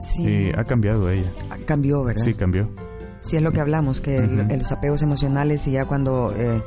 [0.00, 0.24] Sí.
[0.26, 1.30] eh, ha cambiado ella.
[1.66, 2.22] Cambió, ¿verdad?
[2.22, 2.70] Sí, cambió.
[3.22, 6.60] Sí, es lo que hablamos, que el- los apegos emocionales y ya cuando, eh,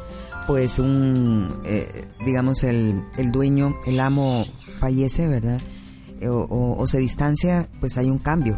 [0.47, 4.45] pues, un, eh, digamos, el, el dueño, el amo
[4.79, 5.59] fallece, ¿verdad?
[6.21, 8.57] Eh, o, o- o se distancia, pues hay un cambio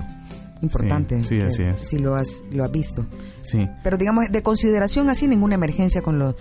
[0.61, 1.21] importante.
[1.21, 1.79] Sí, sí, así es.
[1.81, 3.05] Si lo has, lo has visto.
[3.41, 3.67] Sí.
[3.83, 6.35] Pero digamos, de consideración así, ninguna emergencia con los,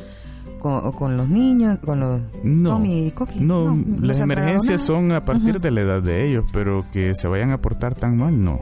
[0.58, 3.40] con, con los niños, con los No, Tommy y Coqui.
[3.40, 7.28] no, no las emergencias son a partir de la edad de ellos, pero que se
[7.28, 8.60] vayan a portar tan mal, no.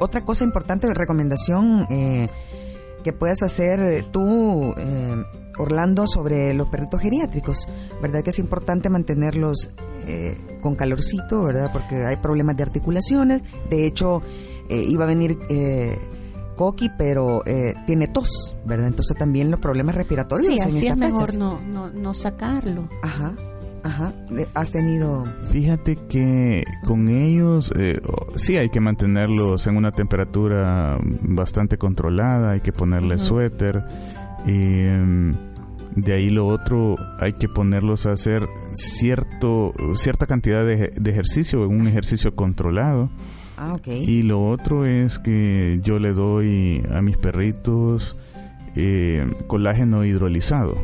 [0.00, 2.28] Otra cosa importante de recomendación eh,
[3.02, 5.24] que puedes hacer tú, eh,
[5.58, 7.66] Orlando, sobre los perritos geriátricos,
[8.00, 8.22] ¿verdad?
[8.22, 9.70] Que es importante mantenerlos
[10.06, 11.70] eh, con calorcito, ¿verdad?
[11.72, 13.42] Porque hay problemas de articulaciones.
[13.68, 14.22] De hecho,
[14.68, 15.98] eh, iba a venir eh,
[16.56, 18.86] Coqui, pero eh, tiene tos, ¿verdad?
[18.86, 22.88] Entonces también los problemas respiratorios Sí, en así es mejor no, no, no sacarlo.
[23.02, 23.34] Ajá,
[23.82, 24.12] ajá.
[24.36, 25.26] Eh, ¿Has tenido...?
[25.50, 28.00] Fíjate que con ellos eh,
[28.36, 33.84] sí hay que mantenerlos en una temperatura bastante controlada, hay que ponerle suéter
[34.46, 35.36] y em,
[35.96, 41.68] de ahí lo otro hay que ponerlos a hacer cierto cierta cantidad de, de ejercicio,
[41.68, 43.10] un ejercicio controlado.
[43.56, 43.88] Ah, ok.
[43.88, 48.16] Y lo otro es que yo le doy a mis perritos
[48.74, 50.78] eh, colágeno hidrolizado.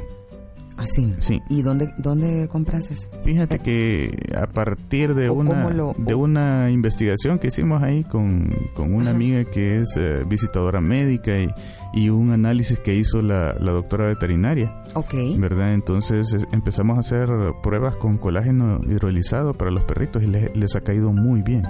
[0.77, 1.15] Así.
[1.19, 1.41] Sí.
[1.49, 3.09] ¿Y dónde, dónde compras eso?
[3.25, 8.51] Fíjate que a partir de ¿O una lo- de una investigación que hicimos ahí con,
[8.75, 9.17] con una Ajá.
[9.17, 11.49] amiga que es eh, visitadora médica y,
[11.95, 15.15] y un análisis que hizo la, la doctora veterinaria, Ok.
[15.39, 15.73] ¿verdad?
[15.73, 17.29] Entonces eh, empezamos a hacer
[17.63, 21.65] pruebas con colágeno hidrolizado para los perritos y les, les ha caído muy bien.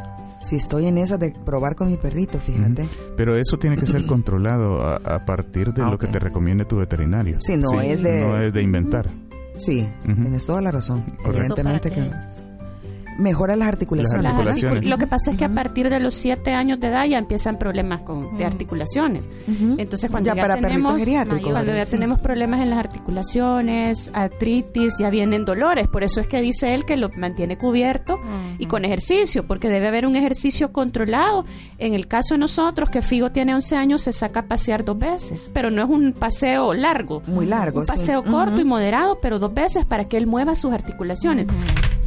[0.47, 2.87] Si estoy en esa de probar con mi perrito, fíjate.
[3.17, 6.65] Pero eso tiene que ser controlado a, a partir de Ah, lo que te recomiende
[6.65, 7.39] tu veterinario.
[7.41, 9.11] Sí, no es de- No es de inventar.
[9.57, 10.21] Sí, Ujú.
[10.23, 11.01] tienes toda la razón.
[11.23, 11.31] Correcto.
[11.31, 12.46] Evidentemente ¿Eso para que es?
[13.19, 14.23] Mejora las articulaciones.
[14.23, 17.19] Las Lo que pasa es que a partir de los 7 años de edad ya
[17.19, 19.23] empiezan problemas con, de articulaciones.
[19.79, 21.91] Entonces cuando Ya ya, para tenemos cuando ya Sí.
[21.93, 25.89] tenemos problemas en las articulaciones, artritis, ya vienen dolores.
[25.89, 28.19] Por eso es que dice él que lo mantiene cubierto
[28.59, 31.45] y con ejercicio, porque debe haber un ejercicio controlado.
[31.79, 34.99] En el caso de nosotros, que Figo tiene 11 años, se saca a pasear dos
[34.99, 37.23] veces, pero no es un paseo largo.
[37.27, 37.93] Muy largo, Un sí.
[37.93, 41.47] paseo corto y moderado, pero dos veces para que él mueva sus articulaciones.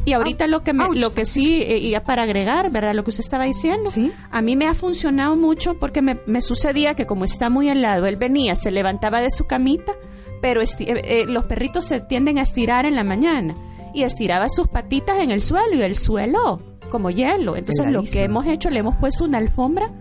[0.10, 2.94] Y ahorita lo que me, lo que sí, eh, y ya para agregar, ¿verdad?
[2.94, 3.90] Lo que usted estaba diciendo.
[3.90, 4.12] Sí.
[4.32, 8.06] A mí me ha funcionado mucho porque me, me sucedía que como está muy helado,
[8.08, 9.94] él venía, se levantaba de su camita,
[10.42, 13.56] pero esti- eh, eh, los perritos se tienden a estirar en la mañana
[13.94, 17.56] y estiraba sus patitas en el suelo y el suelo como hielo.
[17.56, 19.92] Entonces lo que hemos hecho, le hemos puesto una alfombra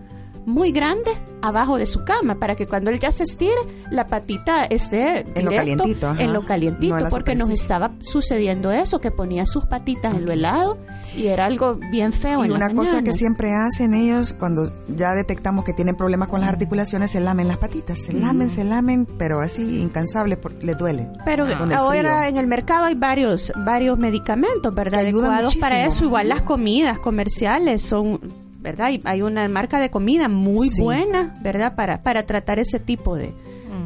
[0.45, 1.11] muy grande
[1.41, 3.55] abajo de su cama para que cuando él ya se estire,
[3.91, 6.21] la patita esté En lo calientito, ajá.
[6.21, 10.25] en lo calientito, No en porque nos estaba sucediendo eso, que ponía sus patitas en
[10.25, 10.77] lo helado
[11.15, 12.43] y era algo bien feo.
[12.43, 16.41] Y en una cosa que siempre hacen ellos cuando ya detectamos que tienen problemas con
[16.41, 20.75] las articulaciones, se lamen las patitas, se lamen, se lamen, pero así incansable, por- le
[20.75, 21.07] duele.
[21.23, 24.99] Pero el ahora en el mercado hay varios varios medicamentos, ¿verdad?
[25.01, 26.03] Adecuados para eso.
[26.03, 28.19] Igual las comidas comerciales son,
[28.59, 28.87] ¿verdad?
[28.87, 30.81] Hay, hay una marca de comida muy Sí.
[30.81, 31.75] buena, ¿verdad?
[31.75, 33.33] Para, para tratar ese tipo de,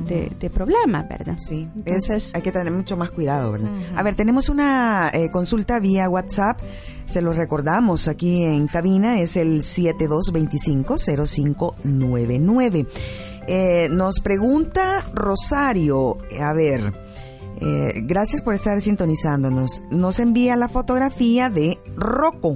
[0.08, 1.38] de, de problemas, ¿verdad?
[1.38, 3.70] Sí, es- Entonces, hay que tener mucho más cuidado, ¿verdad?
[3.96, 6.60] A ver, tenemos una eh, consulta vía WhatsApp,
[7.06, 9.62] se lo recordamos aquí en cabina, es el
[11.84, 12.88] 7225-0599.
[13.48, 16.94] Eh, nos pregunta Rosario, a ver,
[17.62, 22.56] eh, gracias por estar sintonizándonos, nos envía la fotografía de Rocco.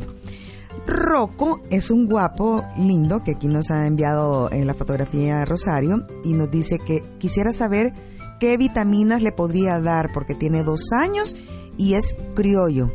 [0.88, 6.34] Rocco es un guapo lindo que aquí nos ha enviado en la fotografía Rosario y
[6.34, 7.94] nos dice que quisiera saber
[8.40, 11.36] qué vitaminas le podría dar porque tiene dos años
[11.78, 12.90] y es criollo.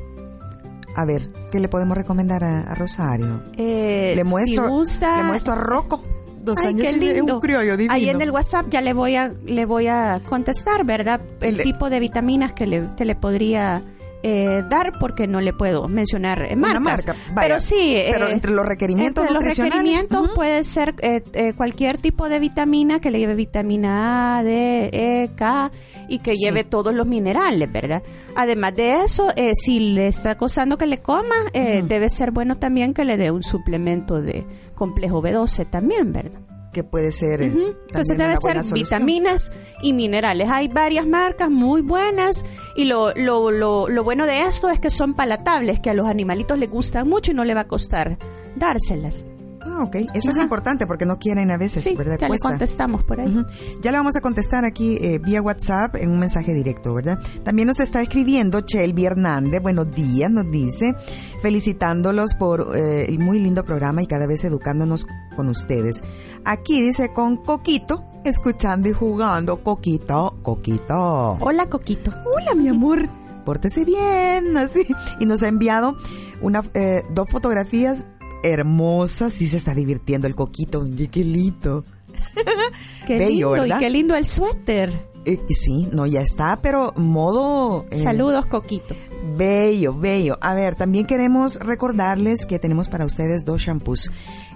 [0.96, 3.42] A ver, ¿qué le podemos recomendar a, a Rosario?
[3.56, 6.02] eh, le muestro, si gusta, le muestro a Rocco.
[6.44, 7.34] Dos Ay, años qué lindo.
[7.36, 7.94] un criollo divino.
[7.94, 11.20] Ahí en el WhatsApp ya le voy a le voy a contestar, ¿verdad?
[11.40, 13.84] El Le- tipo de vitaminas que le, que le podría
[14.22, 16.82] eh, dar porque no le puedo mencionar eh, Una marcas.
[17.06, 17.40] marca, vaya.
[17.48, 21.98] pero sí, Pero eh, entre los requerimientos entre los requerimientos puede ser eh, eh, cualquier
[21.98, 25.70] tipo de vitamina que le lleve vitamina A, D, E, K
[26.08, 26.44] y que Sí.
[26.44, 28.02] lleve todos los minerales, ¿verdad?
[28.36, 32.58] Además de eso, eh, si le está costando que le coma, eh, debe ser bueno
[32.58, 36.40] también que le dé un suplemento de complejo B12 también, ¿verdad?
[36.72, 37.42] Que puede ser.
[37.42, 37.52] eh,
[37.88, 38.74] Entonces debe ser solución.
[38.74, 39.52] vitaminas
[39.82, 40.48] y minerales.
[40.50, 42.44] Hay varias marcas muy buenas
[42.76, 46.06] y lo, lo, lo, lo bueno de esto es que son palatables, que a los
[46.06, 48.18] animalitos les gustan mucho y no le va a costar
[48.56, 49.26] dárselas.
[49.74, 49.96] Ah, ok.
[50.14, 52.18] Eso es importante porque no quieren a veces, Sí, ¿verdad?
[52.18, 52.48] ya le Cuesta.
[52.50, 53.44] contestamos por ahí.
[53.82, 57.18] Ya le vamos a contestar aquí eh, vía WhatsApp en un mensaje directo, ¿verdad?
[57.44, 60.94] También nos está escribiendo Shelby Hernández, buenos días, nos dice,
[61.40, 65.06] felicitándolos por eh, el muy lindo programa y cada vez educándonos
[65.36, 66.02] con ustedes.
[66.44, 71.38] Aquí dice con Coquito, escuchando y jugando, Coquito, Coquito.
[71.40, 72.12] Hola, Coquito.
[72.24, 73.08] Hola, mi amor.
[73.44, 74.86] Pórtese bien, así.
[75.18, 75.96] Y nos ha enviado
[76.40, 78.06] una, eh, dos fotografías
[78.42, 79.32] hermosas.
[79.32, 80.86] Sí se está divirtiendo el coquito.
[80.96, 81.84] Qué, qué lindo.
[83.06, 83.76] Qué Bello, lindo ¿verdad?
[83.76, 85.08] y qué lindo el suéter.
[85.24, 87.86] Eh, sí, no, ya está, pero modo...
[87.90, 88.94] eh, Saludos, Coquito.
[89.36, 90.36] Bello, bello.
[90.40, 94.10] A ver, también queremos recordarles que tenemos para ustedes dos shampoos.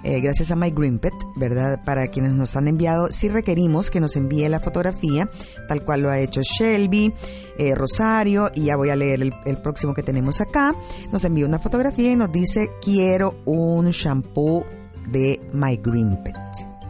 [0.09, 1.81] Eh, gracias a My Green Pet, ¿verdad?
[1.85, 5.29] Para quienes nos han enviado, sí requerimos que nos envíe la fotografía,
[5.67, 7.13] tal cual lo ha hecho Shelby,
[7.59, 10.77] eh, Rosario, y ya voy a leer el, próximo que tenemos acá.
[11.11, 14.65] Nos envía una fotografía y nos dice, quiero un shampoo
[15.09, 16.37] de My Green Pet.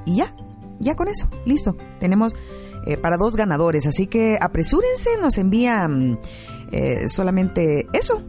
[0.05, 0.37] Y ya,
[0.79, 1.75] ya con eso, listo.
[1.99, 2.35] Tenemos
[2.87, 6.19] eh, para dos ganadores, así que apresúrense, nos envían
[7.09, 8.21] solamente eso,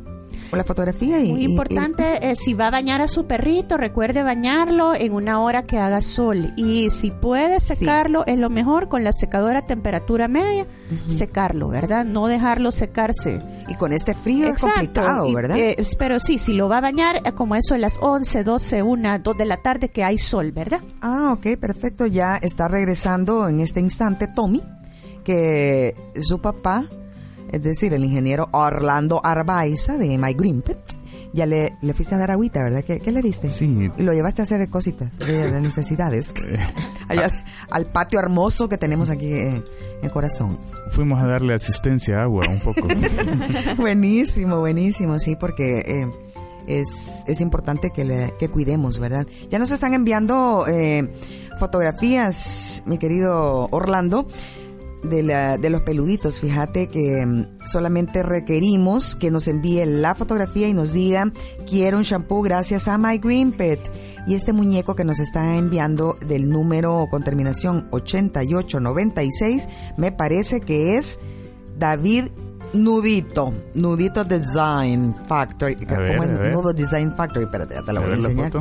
[0.52, 1.32] la fotografía y...
[1.32, 5.40] Muy y- importante, eh, si va a bañar a su perrito, recuerde bañarlo en una
[5.42, 6.54] hora que haga sol.
[6.56, 7.76] Y si puede Sí.
[7.76, 10.66] secarlo, es lo mejor con la secadora a temperatura media,
[11.08, 12.06] secarlo, ¿verdad?
[12.06, 13.42] No dejarlo secarse.
[13.70, 15.58] y, con este frío es complicado, y, ¿verdad?
[15.58, 18.82] eh, pero sí, si lo va a bañar, eh, como eso de las 11, 12,
[18.84, 20.80] 1, 2 de la tarde que hay sol, ¿verdad?
[21.02, 22.06] Ah, ok, perfecto.
[22.06, 24.62] Ya está regresando en este instante Tommy,
[25.24, 26.88] que su papá,
[27.52, 30.78] es decir, el ingeniero Orlando Arbaiza de My Green Pet,
[31.34, 32.84] ya le, le fuiste a dar agüita, ¿verdad?
[32.84, 33.50] ¿Qué, qué le diste?
[33.50, 33.92] Sí.
[33.98, 36.32] Y lo llevaste a hacer cositas de, de necesidades.
[37.10, 37.32] Allá,
[37.70, 39.64] al patio hermoso que tenemos aquí eh,
[40.02, 40.58] en Corazón.
[40.92, 42.88] Fuimos a darle asistencia a agua un poco.
[43.78, 46.12] buenísimo, buenísimo, sí, porque eh,
[46.68, 49.26] es, es importante que, le, que cuidemos, ¿verdad?
[49.50, 51.10] Ya nos están enviando eh,
[51.60, 54.28] fotografías, mi querido Orlando,
[55.04, 56.40] de, la, de los peluditos.
[56.40, 61.32] Fíjate que mm, solamente requerimos que nos envíe la fotografía y nos diga,
[61.70, 63.80] quiero un shampoo gracias a My Green Pet.
[64.28, 70.98] Y este muñeco que nos está enviando del número con terminación 8896, me parece que
[70.98, 71.20] es
[71.78, 72.26] David
[72.74, 75.76] Nudito, Nudito Design Factory.
[75.76, 76.54] Ver, ¿Cómo es?
[76.54, 78.52] Nudo Design Factory, espérate, ya te A voy a enseñar.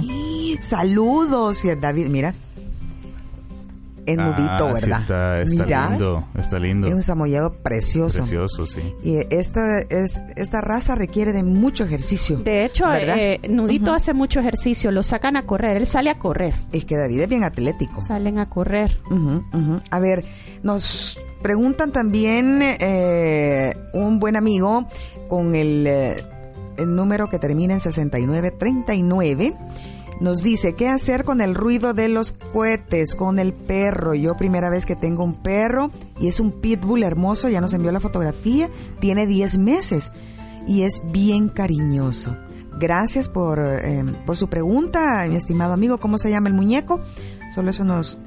[0.61, 2.33] Saludos, David, mira.
[4.07, 5.01] Es nudito, Ah, sí ¿verdad?
[5.01, 6.87] está, está Mira, lindo, está lindo.
[6.89, 8.19] Es un samoyedo precioso.
[8.19, 8.95] Precioso, sí.
[9.03, 12.39] Y esto es, esta raza requiere de mucho ejercicio.
[12.39, 13.17] De hecho, ¿Verdad?
[13.19, 16.97] eh, Nudito hace mucho ejercicio, lo sacan a correr, él sale a correr, Es que
[16.97, 18.01] David es bien atlético.
[18.01, 18.91] salen a correr.
[19.91, 20.25] A ver,
[20.63, 24.87] nos preguntan también eh, un buen amigo
[25.29, 26.25] con el, eh,
[26.77, 29.55] el número que termina en 6939.
[30.21, 34.15] Nos dice, ¿qué hacer con el ruido de los cohetes, con el perro?
[34.15, 37.93] Yo primera vez que tengo un perro y es un pitbull hermoso, ya nos envió
[37.93, 40.13] la fotografía, tiene 10 meses
[40.67, 42.37] y es bien cariñoso.
[42.79, 47.01] Gracias por, eh, por su pregunta, mi estimado amigo, ¿cómo se llama el muñeco?
[47.55, 48.19] Solo eso nos,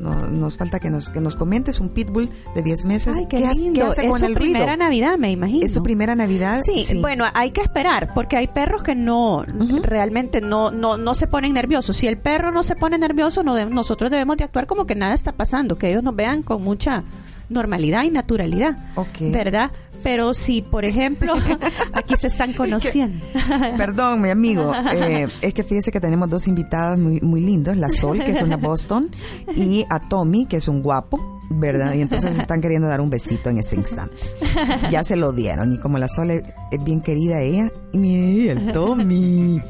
[0.00, 3.16] no- nos falta que nos, que nos comentes, un pitbull de 10 meses.
[3.16, 3.86] Ay, qué, ha- lindo.
[3.86, 4.76] hace es con su el primera ruido?
[4.78, 5.64] Navidad, me imagino.
[5.64, 6.60] ¿Es su primera Navidad?
[6.64, 9.44] Sí, bueno, hay que esperar, porque hay perros que no,
[9.82, 11.96] realmente no, no, no se ponen nerviosos.
[11.96, 14.94] Si el perro no se pone nervioso, no de- nosotros debemos de actuar como que
[14.94, 17.02] nada está pasando, que ellos nos vean con mucha
[17.48, 19.30] normalidad y naturalidad, Ok.
[19.32, 19.70] ¿verdad?
[20.02, 21.34] Pero si, por ejemplo,
[21.94, 23.24] aquí se están conociendo.
[23.78, 24.72] Perdón, mi amigo.
[24.92, 27.76] eh, es que fíjese que tenemos dos invitados muy, muy lindos.
[27.76, 29.10] La Sol, que es una Boston,
[29.56, 31.94] y a Tommy, que es un guapo, ¿verdad?
[31.94, 34.16] Y entonces están queriendo dar un besito en este instante.
[34.90, 35.72] Ya se lo dieron.
[35.72, 36.42] Y como la Sol es,
[36.84, 39.60] bien querida ella, y el Tommy.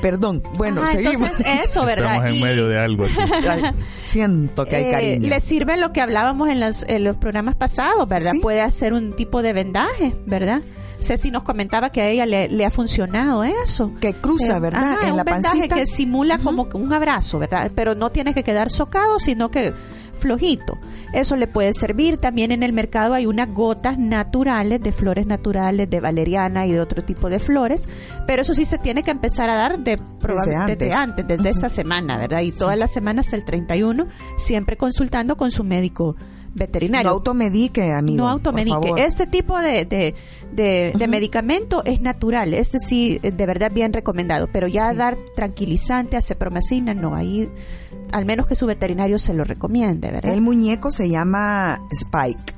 [0.00, 0.42] Perdón.
[0.56, 1.14] Bueno, seguimos.
[1.22, 2.12] entonces eso, ¿verdad?
[2.16, 3.14] Estamos en Y- medio de algo aquí.
[3.48, 3.62] Ay,
[4.00, 5.28] siento que hay Eh, cariño.
[5.28, 8.32] le sirve lo que hablábamos en los, en los programas pasados, ¿verdad?
[8.32, 8.40] Sí.
[8.40, 10.62] Puede hacer un tipo de vendaje, ¿verdad?
[11.00, 13.92] Ceci nos comentaba que a ella le, le ha funcionado eso.
[14.00, 14.92] Que cruza, Eh, ¿verdad?
[14.92, 15.74] ajá, en un la vendaje pancita.
[15.74, 17.70] que simula como que un abrazo, ¿verdad?
[17.74, 19.72] Pero no tiene que quedar socado, sino que
[20.18, 20.78] flojito.
[21.12, 22.16] Eso le puede servir.
[22.16, 26.80] También en el mercado hay unas gotas naturales de flores naturales, de valeriana y de
[26.80, 27.88] otro tipo de flores.
[28.26, 30.78] Pero eso sí se tiene que empezar a dar de probablemente antes.
[30.78, 32.40] desde antes, desde esta semana, ¿verdad?
[32.40, 34.06] Y todas las semanas hasta el 31,
[34.36, 36.16] siempre consultando con su médico
[36.54, 37.10] veterinario.
[37.10, 38.16] No automedique, amigo.
[38.18, 38.70] No por automedique.
[38.88, 38.98] favor.
[39.00, 40.14] Este tipo de, de,
[40.52, 42.54] de- de medicamento es natural.
[42.54, 44.48] Este sí, eh, de verdad, bien recomendado.
[44.52, 44.96] Pero ya Sí.
[44.96, 47.14] dar tranquilizante, acepromacina, no.
[47.14, 47.48] Ahí,
[48.12, 50.32] al menos que su veterinario se lo recomiende, ¿verdad?
[50.32, 52.54] El muñeco se llama Spike.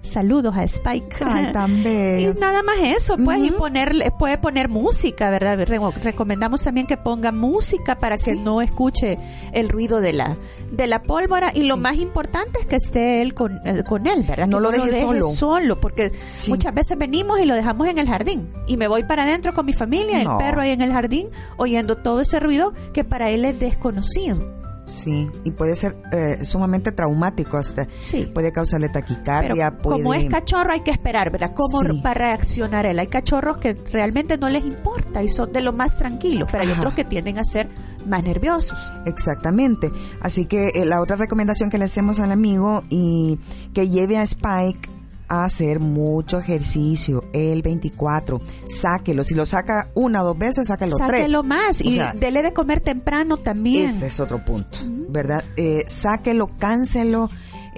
[0.00, 1.16] Saludos a Spike.
[1.24, 3.58] Ay, tan Y nada más eso, pues, y Ujú.
[3.58, 5.58] ponerle, puede poner música, ¿verdad?
[5.66, 9.18] Re- recomendamos también que ponga música para que no escuche
[9.52, 10.36] el ruido de la,
[10.70, 11.50] de la pólvora.
[11.54, 14.46] Y lo más importante es que esté él con, eh, con él, ¿verdad?
[14.46, 15.28] No Que lo deje solo.
[15.28, 16.50] solo, porque Sí.
[16.50, 18.50] muchas veces venimos y lo dejamos en el jardín.
[18.66, 20.32] Y me voy para adentro con mi familia, No.
[20.38, 24.57] el perro ahí en el jardín, oyendo todo ese ruido que para él es desconocido.
[24.88, 27.86] Sí, y puede ser eh, sumamente traumático hasta.
[27.98, 28.28] Sí.
[28.32, 29.98] Puede causarle taquicardia, Pero puede...
[29.98, 31.52] como es cachorro hay que esperar, ¿verdad?
[31.54, 32.00] ¿Cómo Sí.
[32.04, 32.98] va a reaccionar él?
[32.98, 36.70] Hay cachorros que realmente no les importa y son de lo más tranquilos, pero hay
[36.70, 37.68] otros que tienden a ser
[38.06, 38.92] más nerviosos.
[39.06, 39.90] Exactamente.
[40.22, 43.38] Así que eh, la otra recomendación que le hacemos al amigo y
[43.74, 44.88] que lleve a Spike
[45.28, 48.40] a hacer mucho ejercicio el 24.
[48.80, 49.24] Sáquelo.
[49.24, 51.20] Si lo saca una o dos veces, sáquelo tres.
[51.22, 53.90] Sáquelo más O y sea, dele de comer temprano también.
[53.90, 55.44] Ese es otro punto, ¿verdad?
[55.56, 57.30] Eh, sáquelo, cánselo.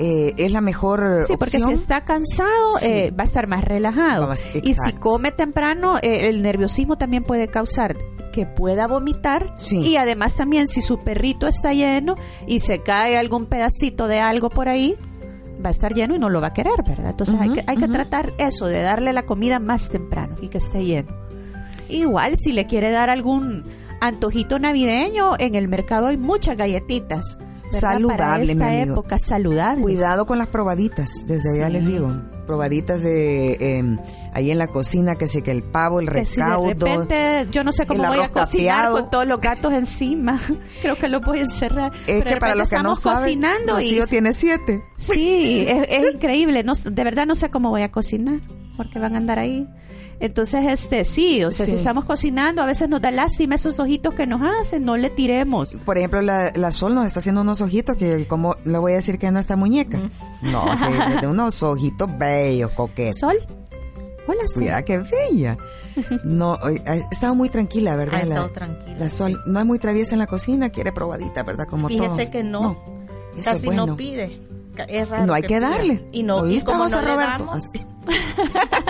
[0.03, 2.87] eh, es la mejor Sí, porque si está cansado, Sí.
[2.87, 4.29] eh, va a estar más relajado.
[4.29, 7.99] Más- y si come temprano, eh, el nerviosismo también puede causar
[8.33, 9.53] que pueda vomitar.
[9.59, 9.77] Sí.
[9.79, 12.15] Y además también si su perrito está lleno
[12.47, 14.95] y se cae algún pedacito de algo por ahí,
[15.65, 17.11] va a estar lleno y no lo va a querer, ¿verdad?
[17.11, 20.59] Entonces hay, que, hay que tratar eso, de darle la comida más temprano y que
[20.59, 21.13] esté lleno.
[21.89, 23.65] Igual si le quiere dar algún
[24.01, 27.37] antojito navideño, en el mercado hay muchas galletitas.
[27.39, 27.51] ¿verdad?
[27.71, 28.93] Para Saludable, esta mi amigo.
[28.95, 29.83] época saludable.
[29.83, 31.73] Cuidado con las probaditas, desde allá Sí.
[31.75, 32.13] les digo.
[32.51, 33.99] Probaditas de eh,
[34.35, 36.69] ahí en la cocina, que sé que el pavo, el que si de recaudo.
[36.69, 40.41] repente yo no sé cómo voy a cocinar con todos los gatos encima.
[40.83, 41.93] Creo que los voy a encerrar.
[41.95, 44.33] Es Pero de que para repente los que no estamos saben, cocinando y Rocío tiene
[44.33, 44.83] siete.
[44.99, 46.65] sí, es, es increíble.
[46.65, 48.41] No, de verdad no sé cómo voy a cocinar
[48.77, 49.69] porque van a andar ahí.
[50.21, 51.73] Entonces, este, sí, o sea, Sí.
[51.73, 55.09] si estamos cocinando, a veces nos da lástima esos ojitos que nos hacen, no le
[55.11, 55.77] tiremos.
[55.85, 58.97] Por ejemplo, la, la Sol nos está haciendo unos ojitos que, como le voy a
[58.97, 59.99] decir que no está muñeca?
[60.43, 60.85] No, sí,
[61.23, 63.19] de unos ojitos bellos, coquetos.
[63.19, 63.39] Sol,
[64.27, 64.63] hola Sol.
[64.63, 65.57] Mira qué bella.
[66.25, 66.59] No,
[67.11, 68.21] estado muy tranquila, ¿verdad?
[68.21, 71.43] Ha estado la, tranquila, La Sol no es muy traviesa en la cocina, quiere probadita,
[71.43, 71.67] ¿verdad?
[71.67, 72.31] Como Fíjese todos.
[72.31, 72.77] que no.
[73.37, 73.87] es Casi bueno.
[73.87, 74.39] no pide.
[74.87, 76.05] Ca- Es raro No hay que darle.
[76.13, 77.65] Y no, y ¿Oíste, como no le damos.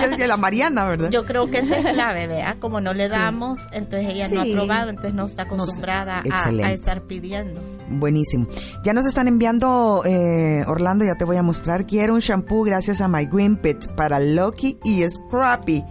[0.02, 1.10] Es que la Mariana, ¿verdad?
[1.10, 3.10] yo creo que esa es clave, vea, como no le Sí.
[3.10, 7.60] damos, entonces ella no ha probado, entonces no está acostumbrada a- estar pidiendo.
[7.90, 8.46] Buenísimo.
[8.84, 11.86] Ya nos están enviando, eh, Orlando, ya te voy a mostrar.
[11.86, 15.84] Quiero un shampoo gracias a My Green Pit para Lucky y Scrappy.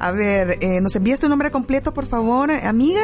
[0.00, 3.02] A ver, eh, ¿nos envías tu nombre completo, por favor, amiga?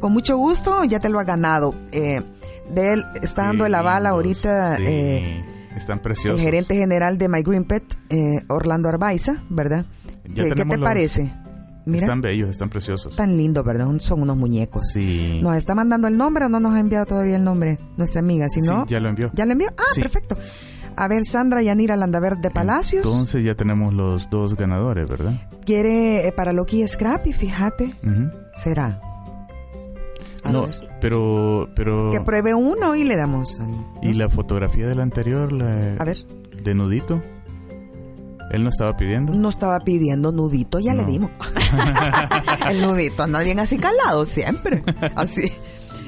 [0.00, 1.74] Con mucho gusto, ya te lo ha ganado.
[1.92, 2.22] Eh,
[2.70, 5.44] de él está dando el aval ahorita Sí, eh,
[5.76, 6.40] están el preciosos.
[6.40, 9.84] gerente general de My Green Pet, eh, Orlando Arbaiza, ¿verdad?
[10.34, 11.32] Ya ¿Qué, te los- parece?
[11.86, 13.16] Mira, Están bellos, están preciosos.
[13.16, 13.88] tan lindo, ¿verdad?
[14.00, 14.82] Son unos muñecos.
[14.92, 15.40] Sí.
[15.42, 18.48] ¿Nos está mandando el nombre o no nos ha enviado todavía el nombre nuestra amiga?
[18.48, 19.30] Si Sí, no, ya lo envió.
[19.34, 19.68] ¿Ya lo envió?
[19.78, 20.00] Ah, Sí.
[20.02, 20.36] perfecto.
[20.96, 25.32] A ver, Sandra Yanira Landaverde Palacios Entonces ya tenemos los dos ganadores, ¿verdad?
[25.64, 27.94] quiere eh, para Loki Scrappy, fíjate.
[28.54, 29.00] Será.
[30.42, 30.88] A No, ver.
[31.00, 32.10] pero, pero...
[32.12, 33.60] Que pruebe uno y le damos.
[33.60, 33.84] ahí.
[34.10, 36.18] ¿Y la fotografía del anterior, la A ver.
[36.62, 37.22] de nudito?
[38.50, 39.32] Él no estaba pidiendo.
[39.32, 41.30] No estaba pidiendo nudito, ya le dimos.
[42.70, 44.82] el nudito anda bien así calado siempre.
[45.14, 45.52] Así.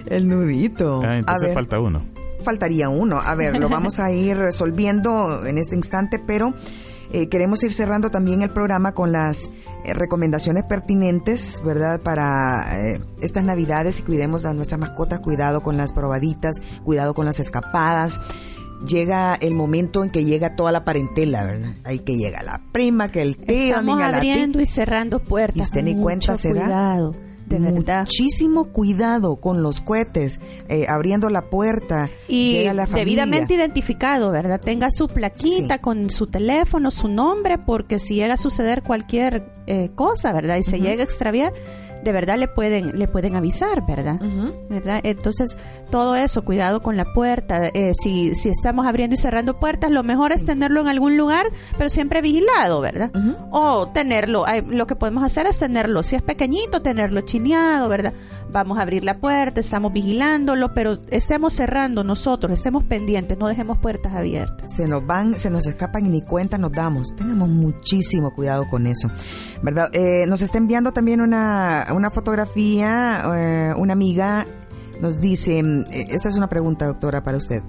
[0.07, 1.03] El nudito.
[1.05, 2.03] Ah, A entonces ver, falta uno.
[2.43, 3.21] faltaría uno.
[3.21, 6.53] A ver, lo vamos a ir resolviendo en este instante, pero
[7.13, 9.51] eh, queremos ir cerrando también el programa con las
[9.85, 12.01] eh, recomendaciones pertinentes, ¿verdad?
[12.01, 17.27] Para eh, estas navidades y cuidemos a nuestras mascotas, cuidado con las probaditas, cuidado con
[17.27, 18.19] las escapadas.
[18.87, 21.75] Llega el momento en que llega toda la parentela, ¿verdad?
[21.85, 24.33] Ahí que llega la prima, que el tío, Estamos niña, la tía.
[24.33, 25.57] abriendo y cerrando puertas.
[25.57, 27.13] Y usted ni Mucho cuenta se da.
[27.59, 28.01] De verdad.
[28.07, 33.05] Muchísimo cuidado con los cohetes, eh, abriendo la puerta, Y llega la familia.
[33.05, 34.61] debidamente identificado, ¿verdad?
[34.61, 35.81] Tenga su plaquita Sí.
[35.81, 40.57] con su teléfono, su nombre, porque si llega a suceder cualquier eh, cosa, ¿verdad?
[40.57, 41.53] Y se llega a extraviar,
[42.03, 44.21] de verdad le pueden le pueden avisar, ¿verdad?
[44.69, 45.01] ¿verdad?
[45.05, 45.57] Entonces,
[45.91, 47.69] todo eso, cuidado con la puerta.
[47.69, 51.47] eh, si, si estamos abriendo y cerrando puertas, lo mejor es tenerlo en algún lugar,
[51.79, 53.11] pero siempre vigilado, ¿verdad?
[53.51, 58.13] O tenerlo, eh, lo que podemos hacer es tenerlo, si es pequeñito, tenerlo chineado, ¿verdad?
[58.51, 63.79] Vamos a abrir la puerta, estamos vigilándolo, pero estemos cerrando nosotros, estemos pendientes, no dejemos
[63.79, 64.75] puertas abiertas.
[64.75, 67.15] se nos van, se nos escapan y ni cuenta nos damos.
[67.17, 69.11] Tengamos muchísimo cuidado con eso,
[69.63, 69.89] ¿verdad?
[69.93, 74.47] Eh, nos está enviando también una, una fotografía, eh, una amiga
[75.01, 77.63] nos dice, mm, eh, esta es una pregunta, doctora, para usted.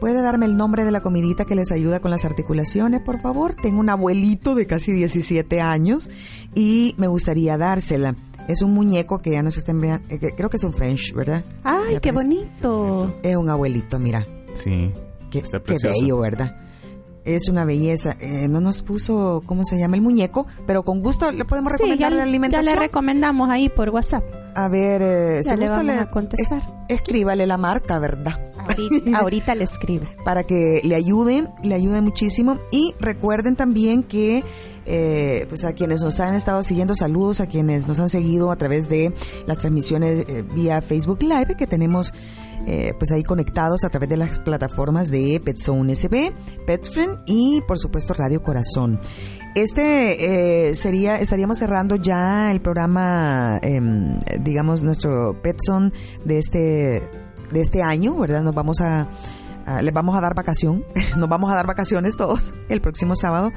[0.00, 3.54] ¿Puede darme el nombre de la comidita que les ayuda con las articulaciones, por favor?
[3.54, 6.10] Tengo un abuelito de casi 17 años
[6.54, 8.14] y me gustaría dársela.
[8.46, 11.42] Es un muñeco que ya nos está enviando, eh, creo que es un French, ¿verdad?
[11.64, 12.28] ¡Ay, ¿Ya qué parece?
[12.28, 13.14] bonito!
[13.22, 14.26] Es un abuelito, mira.
[14.52, 14.92] Sí.
[15.30, 15.94] Qué, Está qué precioso.
[15.98, 16.56] bello, ¿verdad?
[17.26, 18.16] Es una belleza.
[18.20, 21.78] Eh, no nos puso cómo se llama el muñeco, pero con gusto le podemos Sí,
[21.80, 22.74] ya, recomendar la ya alimentación.
[22.74, 24.24] le recomendamos ahí por WhatsApp.
[24.54, 26.62] a ver, eh, Ya si le gusta vamos le- a contestar.
[26.88, 28.38] es- escríbale la marca, ¿verdad?
[28.56, 30.06] Ahorita, ahorita le escribo.
[30.24, 32.58] Para que le ayuden, le ayuden muchísimo.
[32.70, 34.42] Y recuerden también que
[34.88, 38.56] eh, pues a quienes nos han estado siguiendo, saludos a quienes nos han seguido a
[38.56, 39.12] través de
[39.46, 42.14] las transmisiones eh, vía Facebook Live que tenemos
[42.66, 46.32] eh, pues ahí conectados a través de las plataformas de PetZone SB,
[46.66, 49.00] PetFriend y por supuesto Radio Corazón.
[49.54, 55.92] Este eh, sería, estaríamos cerrando ya el programa, em, digamos, nuestro PetZone
[56.24, 56.58] de este,
[57.52, 58.42] de este año, ¿verdad?
[58.42, 59.08] Nos vamos a-
[59.82, 60.84] les vamos a dar vacación,
[61.16, 63.52] nos vamos a dar vacaciones todos el próximo sábado,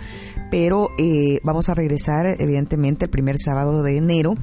[0.52, 4.36] pero eh, vamos a regresar evidentemente el primer sábado de enero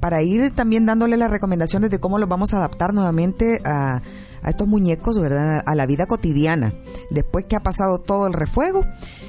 [0.00, 4.02] para ir también dándole las recomendaciones de cómo los vamos a adaptar nuevamente a,
[4.42, 5.62] a estos muñecos, ¿verdad?
[5.64, 6.74] A la vida cotidiana.
[7.10, 8.84] Después que ha pasado todo el refuego,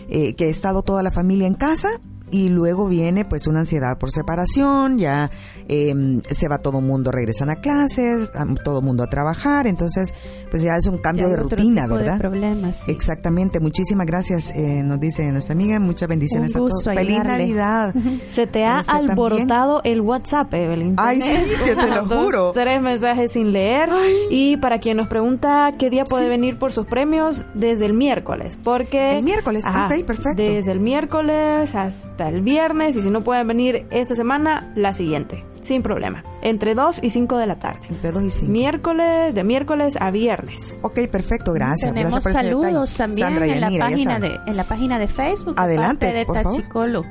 [0.10, 1.90] eh, que ha estado toda la familia en casa,
[2.34, 5.30] y luego viene pues una ansiedad por separación, ya
[5.70, 5.94] eh,
[6.30, 10.14] se va todo el mundo, regresan a clases, a- todo el mundo a trabajar, entonces
[10.52, 12.18] pues ya es un cambio de rutina, tipo de ¿verdad?
[12.20, 12.92] problemas, sí.
[12.92, 16.84] Exactamente, muchísimas gracias, eh, nos dice nuestra amiga, muchas bendiciones Un a todos.
[16.84, 17.44] Feliz ayudarle.
[17.48, 17.96] Navidad.
[18.28, 19.12] Se te ha también.
[19.12, 20.96] alborotado el WhatsApp, Evelyn.
[20.98, 22.52] Ay, sí, que te lo dos, juro.
[22.54, 23.90] Tres mensajes sin leer.
[24.30, 28.58] Y para quien nos pregunta qué día puede venir por sus premios, desde el miércoles.
[28.64, 29.18] Porque.
[29.18, 30.42] El miércoles, ok, perfecto.
[30.42, 32.96] Desde el miércoles hasta el viernes.
[32.96, 35.44] Y si no pueden venir esta semana, la siguiente.
[35.64, 36.24] Sin problema.
[36.42, 37.88] Entre 2 y 5 de la tarde.
[37.90, 38.52] Entre 2 y 5.
[38.52, 40.78] Miércoles, de miércoles a viernes.
[40.82, 41.94] Ok, perfecto, gracias.
[41.94, 42.98] Tenemos gracias por ese saludos detalle.
[42.98, 45.56] también Sandra en, la Yanira, ya página de, en la página de Facebook.
[45.56, 46.58] de Adelante, de por favor.
[46.58, 47.04] Tachicolo.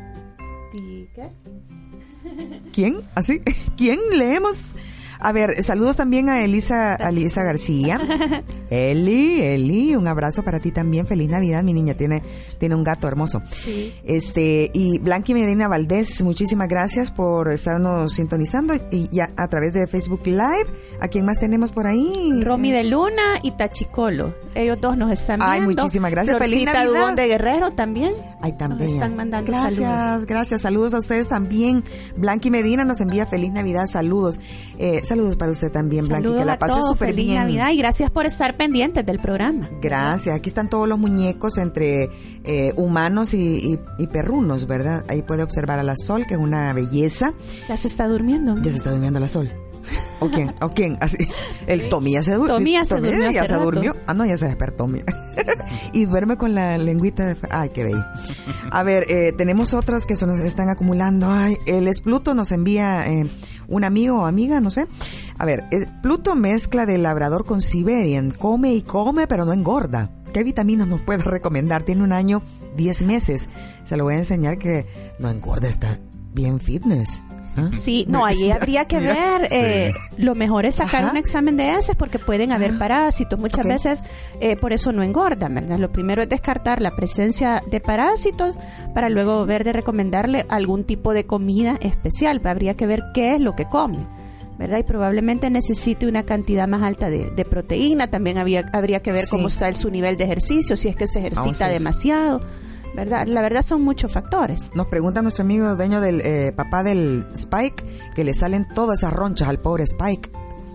[0.74, 1.30] ¿Y qué?
[2.72, 3.00] ¿Quién?
[3.14, 3.40] ¿Así?
[3.76, 4.56] ¿Quién leemos?
[5.24, 8.00] A ver, saludos también a Elisa, a Elisa García.
[8.70, 11.06] Eli, Eli, un abrazo para ti también.
[11.06, 12.24] Feliz Navidad, mi niña tiene,
[12.58, 13.40] tiene un gato hermoso.
[14.04, 19.86] Este, y Blanqui Medina Valdés, muchísimas gracias por estarnos sintonizando y ya a través de
[19.86, 20.66] Facebook Live.
[21.00, 22.42] ¿A quién más tenemos por ahí?
[22.42, 24.34] Romy de Luna y Tachicolo.
[24.54, 25.52] Ellos dos nos están viendo.
[25.52, 26.38] Ay, muchísimas gracias.
[26.38, 27.14] Feliz Navidad.
[27.14, 28.12] De Guerrero también.
[28.40, 28.84] Ay, también.
[28.86, 30.26] Nos están mandando gracias, saludos.
[30.26, 30.60] gracias.
[30.60, 31.84] Saludos a ustedes también.
[32.16, 33.86] Blanqui Medina nos envía feliz Navidad.
[33.86, 34.40] Saludos.
[34.78, 36.24] Eh, saludos para usted también, Blanqui.
[36.24, 37.38] Saludos Que la pase súper feliz bien.
[37.38, 39.68] Navidad y gracias por estar pendientes del programa.
[39.80, 40.34] Gracias.
[40.36, 42.10] Aquí están todos los muñecos entre
[42.44, 43.38] eh, humanos y,
[43.72, 45.04] y- y perrunos, ¿verdad?
[45.08, 47.32] Ahí puede observar a la Sol, que es una belleza.
[47.68, 48.56] Ya se está durmiendo.
[48.58, 49.50] Ya se está durmiendo la Sol.
[50.20, 50.54] ¿O quién?
[50.60, 50.98] ¿O quién?
[51.00, 51.16] Así.
[51.66, 52.54] El Tommy ya se durmió.
[52.54, 53.96] Tommy ya se durmió ya se durmió.
[54.06, 55.04] Ah, no, ya se despertó, mira.
[55.92, 57.36] y duerme con la lengüita de...
[57.50, 58.04] Ay, qué bello.
[58.70, 61.30] A ver, eh, tenemos otros que se nos están acumulando.
[61.30, 63.26] Ay, el es Pluto nos envía eh,
[63.68, 64.86] un amigo o amiga, no sé.
[65.38, 68.30] A ver, es- Pluto mezcla de labrador con Siberian.
[68.30, 70.10] Come y come, pero no engorda.
[70.32, 71.82] ¿Qué vitaminas nos puede recomendar?
[71.82, 72.42] Tiene un año,
[72.76, 73.48] 10 meses.
[73.84, 74.86] Se lo voy a enseñar que
[75.18, 75.98] no engorda, está
[76.32, 77.20] bien fitness.
[77.56, 77.68] ¿Ah?
[77.72, 81.10] Sí, no, ahí habría que ver, eh, lo mejor es sacar Ajá.
[81.12, 83.38] un examen de heces porque pueden haber parásitos.
[83.38, 84.02] Muchas veces
[84.40, 85.78] eh, por eso no engordan, ¿verdad?
[85.78, 88.56] Lo primero es descartar la presencia de parásitos
[88.94, 92.40] para luego ver de recomendarle algún tipo de comida especial.
[92.44, 93.98] Habría que ver qué es lo que come.
[94.58, 94.78] ¿verdad?
[94.78, 98.06] Y probablemente necesite una cantidad más alta de, de proteína.
[98.06, 99.30] También había, habría que ver Sí.
[99.30, 101.74] cómo está el- su nivel de ejercicio, si es que se ejercita Ah, sí.
[101.74, 102.40] demasiado,
[102.94, 103.26] ¿verdad?
[103.26, 104.70] La verdad son muchos factores.
[104.74, 107.84] Nos pregunta nuestro amigo dueño del eh, papá del Spike
[108.14, 110.30] que le salen todas esas ronchas al pobre Spike.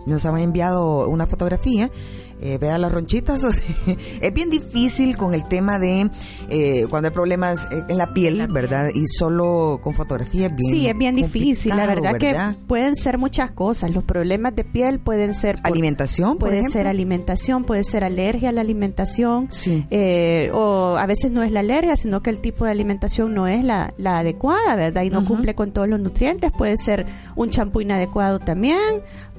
[0.05, 1.91] Nos ha enviado una fotografía.
[2.39, 3.43] Eh, vea las ronchitas.
[4.21, 6.09] es bien difícil con el tema de
[6.49, 8.89] eh, cuando hay problemas eh, en la piel, ¿verdad?
[8.93, 11.75] Y solo con fotografía es bien Sí, es bien difícil.
[11.75, 12.55] La verdad ¿verdad?
[12.55, 13.89] que pueden ser muchas cosas.
[13.93, 16.73] Los problemas de piel pueden ser por- Alimentación, por puede ejemplo.
[16.79, 19.47] ser alimentación, puede ser alergia a la alimentación.
[19.51, 19.85] Sí.
[19.89, 23.47] eh, o a veces no es la alergia, sino que el tipo de alimentación no
[23.47, 25.01] es la, la adecuada, ¿verdad?
[25.03, 26.51] Y no cumple con todos los nutrientes.
[26.51, 28.77] Puede ser un champú inadecuado también.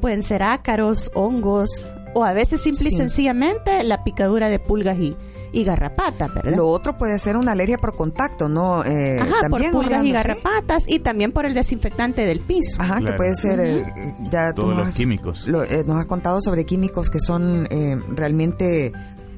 [0.00, 1.92] Pueden ser ácaros, hongos.
[2.18, 2.96] O a veces simple y Sí.
[2.96, 5.16] sencillamente la picadura de pulgas y,
[5.52, 6.56] y garrapatas, ¿verdad?
[6.56, 8.84] Lo otro puede ser una alergia por contacto, ¿no?
[8.84, 10.12] Eh, Ajá, también, por pulgas y ¿sí?
[10.12, 12.80] garrapatas y también por el desinfectante del piso.
[12.82, 15.46] Ajá, que puede ser, eh, eh, ya Todos los has- químicos.
[15.46, 18.92] lo- eh, nos has contado sobre químicos que son eh, realmente,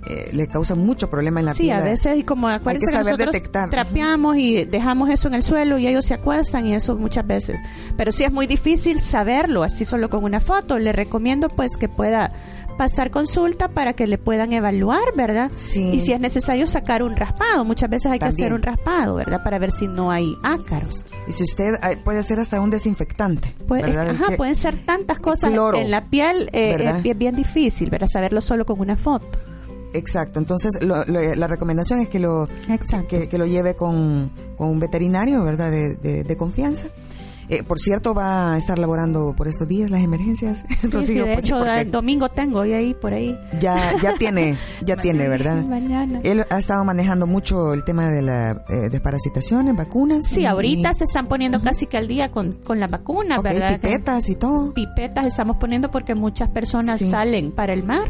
[0.09, 1.77] eh, le causan mucho problema en la Sí, piel.
[1.77, 3.69] a veces, y como acuérdense que, saber nosotros detectar.
[3.71, 7.61] trapeamos y dejamos eso en el suelo y ellos se acuestan y eso muchas veces.
[7.99, 10.79] Pero sí es muy difícil saberlo así solo con una foto.
[10.79, 12.33] Le recomiendo pues que pueda
[12.81, 15.51] pasar consulta para que le puedan evaluar, ¿verdad?
[15.57, 15.91] Sí.
[15.93, 19.43] Y si es necesario sacar un raspado, muchas veces hay que hacer un raspado, ¿verdad?
[19.45, 21.05] Para ver si no hay ácaros.
[21.29, 24.09] Y si usted eh, puede hacer hasta un desinfectante, ¿verdad?
[24.09, 27.91] El ajá, pueden ser tantas cosas cloro, en la piel, eh, es bien, bien difícil,
[27.91, 28.09] ¿verdad?
[28.09, 29.27] Saberlo solo con una foto.
[29.93, 32.49] Exacto, entonces lo- lo- la recomendación es que lo,
[33.09, 35.71] que, que lo lleve con, con un veterinario, ¿verdad?
[35.71, 36.87] De, de- de confianza.
[37.51, 40.65] Eh, por cierto, va a estar laborando por estos días las emergencias.
[40.71, 43.37] Sí, sí, Rocío, de pues, sí, hecho, porque el domingo tengo y ahí por ahí.
[43.61, 45.65] ya, ya tiene, ya tiene, ¿verdad?
[45.65, 46.21] Mañana.
[46.23, 50.27] Él ha estado manejando mucho el tema de la eh, desparasitación, vacunas.
[50.27, 53.45] Sí, y- ahorita se están poniendo casi que al día con, con la vacuna, ok,
[53.45, 53.81] ¿verdad?
[53.81, 54.73] pipetas y todo.
[54.73, 57.11] Pipetas estamos poniendo porque muchas personas Sí.
[57.11, 58.09] salen para el mar.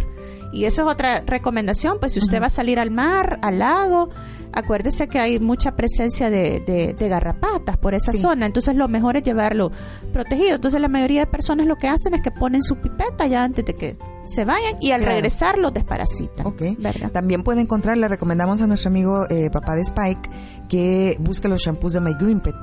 [0.52, 4.10] Y eso es otra recomendación, pues si usted va a salir al mar, al lago,
[4.52, 8.18] acuérdese que hay mucha presencia de, de- de garrapatas por esa Sí.
[8.18, 9.70] zona, entonces lo mejor es llevarlo
[10.12, 10.56] protegido.
[10.56, 13.64] Entonces la mayoría de personas lo que hacen es que ponen su pipeta ya antes
[13.64, 15.14] de que se vayan y al Claro.
[15.14, 16.46] regresar los desparasitan.
[16.46, 16.62] Ok.
[16.78, 17.10] ¿verdad?
[17.10, 20.28] También puede encontrar, le recomendamos a nuestro amigo eh, papá de Spike
[20.68, 22.54] que busque los shampoos de My Green Pet.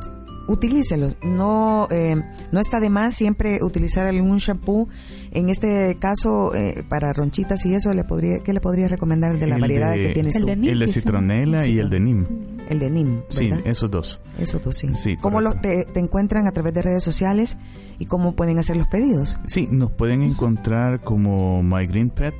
[0.47, 1.17] Utilícelos.
[1.23, 2.15] No, eh,
[2.53, 4.87] no está de más siempre utilizar algún shampoo.
[5.31, 9.47] En este caso, eh, para ronchitas y eso, le podría, ¿qué le podría recomendar de
[9.47, 10.47] la El variedad de- que tienes El tú?
[10.47, 12.25] de Nim, El de citronela y el de Nim.
[12.69, 13.67] El de Nim, Sí, ¿verdad?
[13.67, 14.19] esos dos.
[14.39, 14.89] Eso tú sí.
[14.95, 15.85] Sí, ¿Cómo lo, correcto.
[15.85, 17.57] te, te encuentran a través de redes sociales
[17.99, 19.39] y cómo pueden hacer los pedidos?
[19.45, 22.33] Sí, nos pueden encontrar como My Green Pet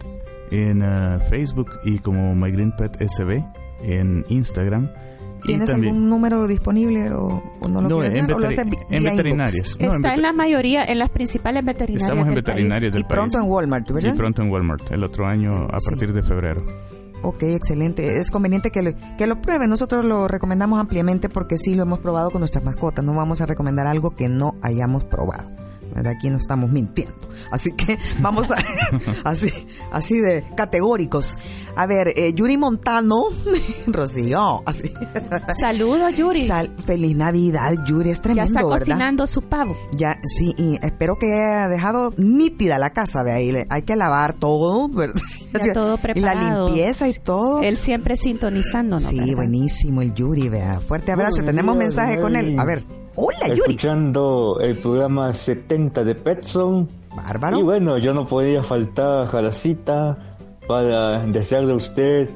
[0.52, 3.44] en ah, Facebook y como My Green Pet SB
[3.84, 4.90] en Instagram.
[5.44, 8.48] Y ¿Tienes también- algún número disponible o, o no lo No, quieres en, o lo
[8.48, 8.60] haces
[8.90, 9.78] en veterinarias.
[9.80, 12.04] No, en Está en veter- la mayoría, en las principales veterinarias.
[12.10, 12.56] Estamos en del país.
[12.56, 13.46] veterinarias del Y pronto país.
[13.46, 14.14] en Walmart, ¿verdad?
[14.14, 15.90] Y pronto en Walmart, el otro año a Sí.
[15.92, 16.66] partir de febrero.
[17.24, 18.20] Ok, excelente.
[18.20, 19.70] Es conveniente que lo, que lo prueben.
[19.70, 23.04] Nosotros lo recomendamos ampliamente porque sí lo hemos probado con nuestras mascotas.
[23.04, 25.50] No vamos a recomendar algo que no hayamos probado.
[25.98, 26.14] ¿Verdad?
[26.16, 27.16] Aquí no estamos mintiendo.
[27.52, 28.56] Así que vamos a,
[29.26, 29.50] así,
[29.92, 31.38] así de categóricos.
[31.76, 33.16] A ver, eh, Yuri Montano,
[33.88, 34.92] Rocío, así.
[35.60, 36.48] Saludos, Yuri.
[36.48, 38.80] Sal- feliz Navidad, Yuri, es tremendo, ya está ¿verdad?
[38.80, 39.76] cocinando su pavo.
[39.96, 43.66] Ya, sí, y espero que haya dejado nítida la casa, de ahí.
[43.70, 45.22] Hay que lavar todo, ¿verdad?
[45.66, 46.68] Ya todo Y la preparado.
[46.68, 47.62] limpieza y todo.
[47.62, 49.04] Él siempre sintonizándonos.
[49.04, 49.36] Sí, ¿verdad?
[49.36, 50.80] buenísimo el Yuri, vea.
[50.80, 51.44] Fuerte abrazo.
[51.44, 52.56] Tenemos mensaje con él.
[52.60, 52.84] A ver.
[53.20, 53.62] Hola, Yuri.
[53.62, 56.88] Escuchando el programa 70 de Petson.
[57.16, 57.60] Bárbaro.
[57.60, 60.38] Y bueno, yo no podía faltar a la cita
[60.68, 62.30] para desearle a usted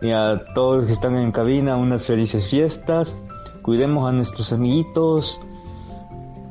[0.00, 3.16] y a todos los que están en cabina unas felices fiestas.
[3.62, 5.40] Cuidemos a nuestros amiguitos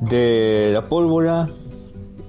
[0.01, 1.47] de la pólvora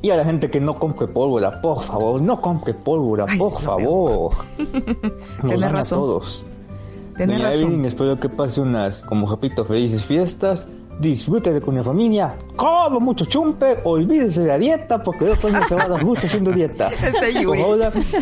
[0.00, 3.60] y a la gente que no compre pólvora, por favor, no compre pólvora, Ay, por
[3.60, 4.32] favor.
[4.56, 5.98] Tenés daña a razón.
[5.98, 6.44] todos.
[7.16, 7.62] Tenés Doña razón.
[7.64, 10.68] Evelyn, espero que pase unas, como repito, felices fiestas.
[11.02, 15.74] Disfrútele con la familia, coma mucho chumpe, olvídese de la dieta porque después no se
[15.74, 16.90] va a dar gusto haciendo dieta.
[17.02, 17.60] Este Yuri.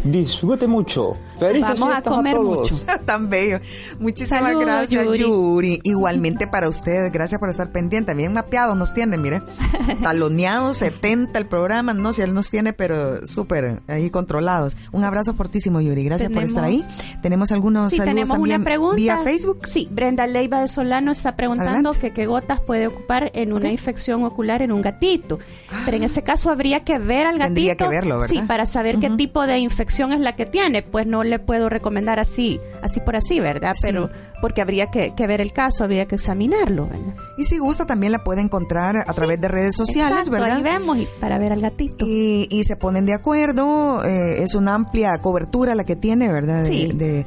[0.04, 1.12] disfrute mucho.
[1.38, 2.72] Felices Vamos a comer todos.
[2.72, 2.84] mucho.
[3.04, 3.58] Tan bello.
[3.98, 5.18] Muchísimas Saludos, gracias, Yuri.
[5.20, 5.80] Yuri.
[5.84, 7.12] Igualmente para ustedes.
[7.12, 8.14] Gracias por estar pendiente.
[8.14, 9.42] Bien mapeados nos tienen, mire.
[10.02, 11.92] Taloneados, 70 el programa.
[11.92, 14.76] No sé, él nos tiene, pero súper ahí controlados.
[14.92, 16.02] Un abrazo fortísimo, Yuri.
[16.04, 16.78] Gracias por estar ahí.
[16.80, 18.96] Tenemos- Tenemos algunos Sí, saludos tenemos también una pregunta.
[18.96, 19.66] vía Facebook.
[19.66, 22.00] Sí, Brenda Leiva de Solano está preguntando Adelante.
[22.00, 25.40] que qué gotas puede ocupar en una infección ocular en un gatito.
[25.84, 27.46] Pero en ese caso habría que ver al gatito.
[27.54, 28.28] Tendría que verlo, ¿verdad?
[28.28, 30.84] Sí, para saber qué tipo de infección es la que tiene.
[30.84, 33.74] Pues no le puedo recomendar así, así por así, ¿verdad?
[33.74, 33.80] Sí.
[33.88, 34.08] Pero
[34.40, 37.12] porque habría que, que ver el caso, habría que examinarlo, ¿verdad?
[37.36, 40.56] Y si gusta, también la puede encontrar a través de redes sociales, Exacto, ¿verdad?
[40.58, 42.06] Ahí vemos y- para ver al gatito.
[42.06, 46.60] Y, y se ponen de acuerdo, eh, es una amplia cobertura la que tiene, ¿verdad?
[46.60, 46.92] De, Sí.
[46.94, 47.26] de,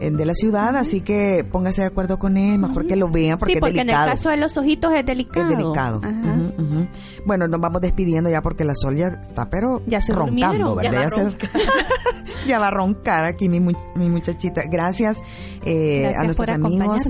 [0.00, 3.54] de la ciudad, así que póngase de acuerdo con él, mejor que lo vean porque,
[3.54, 4.10] sí, porque es en el delicado.
[4.10, 5.50] caso de los ojitos es delicado.
[5.50, 6.00] es delicado.
[6.04, 6.88] Ajá.
[7.26, 11.02] Bueno, nos vamos despidiendo ya porque la sol ya está, pero Ya se roncando, ¿verdad?
[11.02, 11.36] ya se-
[12.46, 14.62] ya va a roncar aquí mi, mi muchachita.
[14.70, 15.20] Gracias,
[15.64, 17.02] eh, Gracias a nuestros amigos.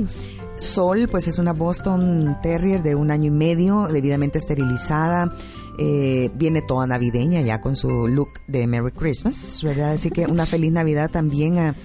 [0.56, 5.32] Sol, pues es una Boston Terrier de un año y medio, debidamente esterilizada.
[5.78, 9.92] Eh, viene toda navideña ya con su look de Merry Christmas, ¿verdad?
[9.92, 11.76] Así que una feliz Navidad también a,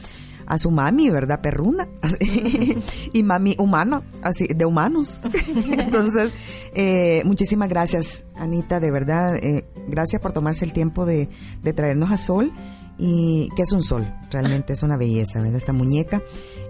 [0.45, 1.41] a su mami, ¿verdad?
[1.41, 1.87] Perruna.
[3.13, 5.21] y mami humano, así, de humanos.
[5.77, 6.33] Entonces,
[6.73, 9.35] eh, muchísimas gracias, Anita, de verdad.
[9.35, 11.29] eh, gracias por tomarse el tiempo de,
[11.61, 12.51] de traernos a Sol
[12.97, 15.57] y que es un sol, realmente es una belleza, ¿verdad?
[15.57, 16.21] Esta muñeca.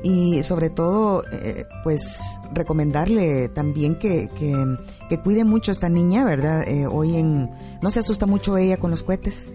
[0.03, 4.53] Y sobre todo, eh, pues recomendarle también que, que,
[5.09, 6.67] que cuide mucho a esta niña, ¿verdad?
[6.67, 7.49] Eh, hoy en...
[7.81, 9.49] No se asusta mucho ella con los cohetes.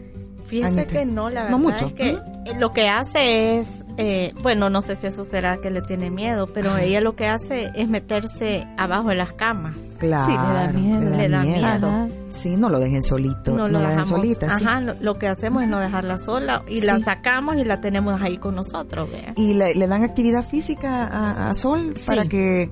[0.49, 0.92] Fíjese Anita.
[0.99, 1.86] que no, la verdad No mucho.
[1.86, 2.18] es que
[2.59, 6.46] lo que hace es, eh, bueno, no sé si eso será que le tiene miedo,
[6.53, 6.82] pero Ajá.
[6.82, 9.96] ella lo que hace es meterse abajo de las camas.
[9.99, 10.32] Claro.
[10.34, 11.11] da miedo.
[11.16, 12.09] Le da miedo.
[12.30, 13.51] Sí, no lo dejen solito.
[13.51, 14.59] No, No lo la dejen dejamos, solita.
[14.59, 14.64] sí.
[14.64, 17.05] ajá, lo, lo que hacemos es no dejarla sola y la Sí.
[17.05, 19.34] sacamos y la tenemos ahí con nosotros, vea.
[19.36, 22.07] Y le, le dan actividad física a, a Sol Sí.
[22.07, 22.70] para que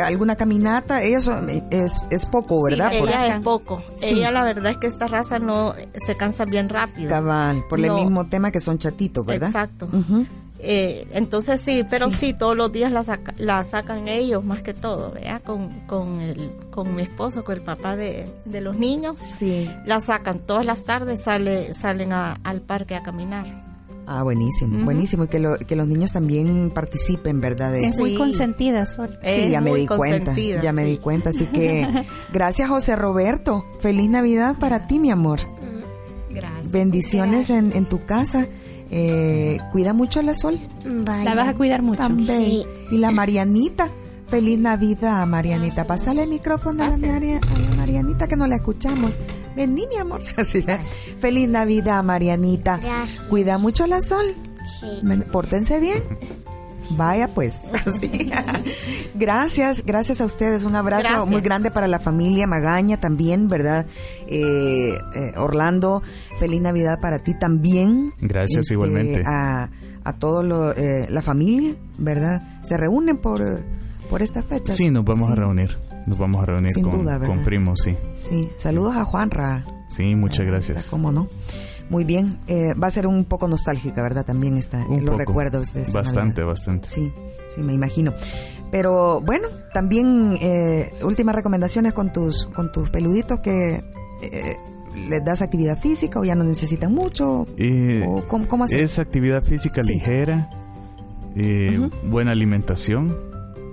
[0.00, 1.36] alguna caminata, eso
[1.70, 2.90] es, es poco, ¿verdad?
[2.92, 3.82] Sí, ella es poco.
[3.96, 4.14] Sí.
[4.18, 7.08] Ella la verdad es que esta raza no se cansa bien rápido.
[7.10, 9.48] Cabal, por el mismo tema que son chatitos, ¿verdad?
[9.48, 9.88] Exacto.
[10.60, 12.16] Eh, entonces sí, pero Sí.
[12.16, 12.34] sí.
[12.34, 15.38] todos los días la, saca- la sacan ellos más que todo, ¿vea?
[15.38, 19.20] Con, con, el, con mi esposo, con el papá de, de los niños.
[19.20, 19.70] Sí.
[19.86, 23.67] La sacan todas las tardes, sale, salen a- al parque a caminar.
[24.10, 25.24] Ah, buenísimo, buenísimo.
[25.24, 27.72] Y que, lo- que los niños también participen, ¿verdad?
[27.72, 28.16] De- Es muy Sí.
[28.16, 29.18] consentida, Sol.
[29.22, 30.88] Sí, Es ya me di cuenta, ya me sí.
[30.92, 31.28] di cuenta.
[31.28, 31.86] Así que
[32.32, 35.40] gracias José Roberto, feliz Navidad para ti, mi amor.
[36.30, 36.70] Gracias.
[36.72, 38.46] Bendiciones en, en tu casa.
[38.90, 40.58] Eh, cuida mucho a la Sol.
[40.84, 41.98] La vas a cuidar mucho.
[41.98, 42.26] También.
[42.46, 42.64] Sí.
[42.90, 43.90] Y la Marianita.
[44.28, 45.86] Feliz Navidad, Marianita.
[45.86, 49.12] Pásale el micrófono a la, Maria- a la Marianita que no la escuchamos.
[49.56, 50.20] Vení, mi amor.
[50.36, 50.78] Así, ¿eh?
[51.18, 52.76] Feliz Navidad, Marianita.
[52.78, 53.22] Gracias.
[53.22, 54.26] Cuida mucho a la Sol.
[54.80, 54.86] Sí.
[55.32, 56.02] Pórtense bien.
[56.90, 57.54] Vaya pues.
[58.00, 58.30] Sí.
[59.14, 60.62] Gracias, gracias a ustedes.
[60.62, 61.30] Un abrazo Gracias.
[61.30, 63.86] muy grande para la familia Magaña también, ¿verdad?
[64.26, 66.02] Eh, eh, Orlando,
[66.38, 68.12] feliz Navidad para ti también.
[68.16, 69.22] Este, Gracias, igualmente.
[69.26, 69.70] A,
[70.04, 70.42] a toda
[71.08, 72.42] la familia, ¿verdad?
[72.62, 73.62] Se reúnen por,
[74.08, 74.72] por esta fecha.
[74.72, 75.76] Sí, nos vamos a reunir.
[76.06, 77.96] Nos vamos a reunir Sin con, duda, con primos, sí.
[78.14, 79.64] Sí, saludos a Juanra.
[79.90, 80.78] Sí, muchas gracias.
[80.78, 81.28] está, ¿Cómo no?
[81.90, 82.38] Muy bien.
[82.46, 84.24] Eh, va a ser un poco nostálgica, ¿verdad?
[84.24, 85.18] También está Un en los poco.
[85.18, 86.46] recuerdos de Bastante, Navidad.
[86.46, 86.88] bastante.
[86.88, 87.12] Sí,
[87.48, 88.12] sí, me imagino.
[88.70, 93.82] Pero bueno, también eh, últimas recomendaciones con tus con tus peluditos que
[94.22, 94.56] eh,
[95.08, 97.46] les das actividad física o ya no necesitan mucho.
[98.06, 98.80] ¿O cómo, cómo haces?
[98.82, 99.94] es actividad física Sí.
[99.94, 100.50] ligera,
[101.36, 103.16] eh, buena alimentación.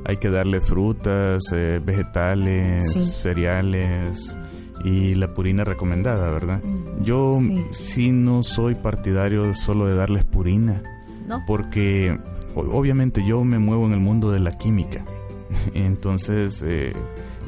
[0.06, 3.00] Hay que darle frutas, eh, vegetales, Sí.
[3.00, 4.38] cereales
[4.84, 6.62] y la purina recomendada, ¿verdad?
[7.02, 7.66] Yo Sí.
[7.72, 8.12] sí.
[8.12, 10.84] no soy partidario solo de darles purina,
[11.28, 11.42] ¿No?
[11.48, 12.18] porque
[12.56, 15.04] obviamente yo me muevo en el mundo de la química,
[15.74, 16.94] entonces eh,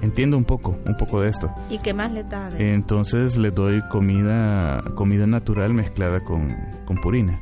[0.01, 1.51] entiendo un poco, un poco de esto.
[1.69, 2.49] ¿Y qué más le da?
[2.57, 6.55] Entonces les doy comida, comida natural mezclada con,
[6.85, 7.39] con purina,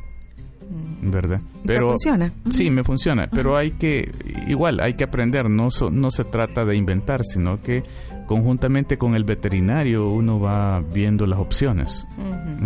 [1.01, 1.39] ¿verdad?
[1.66, 2.32] ¿Y te funciona?
[2.49, 4.11] Sí, me funciona, pero hay que,
[4.47, 7.84] igual, hay que aprender, no, so- no se trata de inventar, sino que
[8.28, 12.07] conjuntamente con el veterinario uno va viendo las opciones.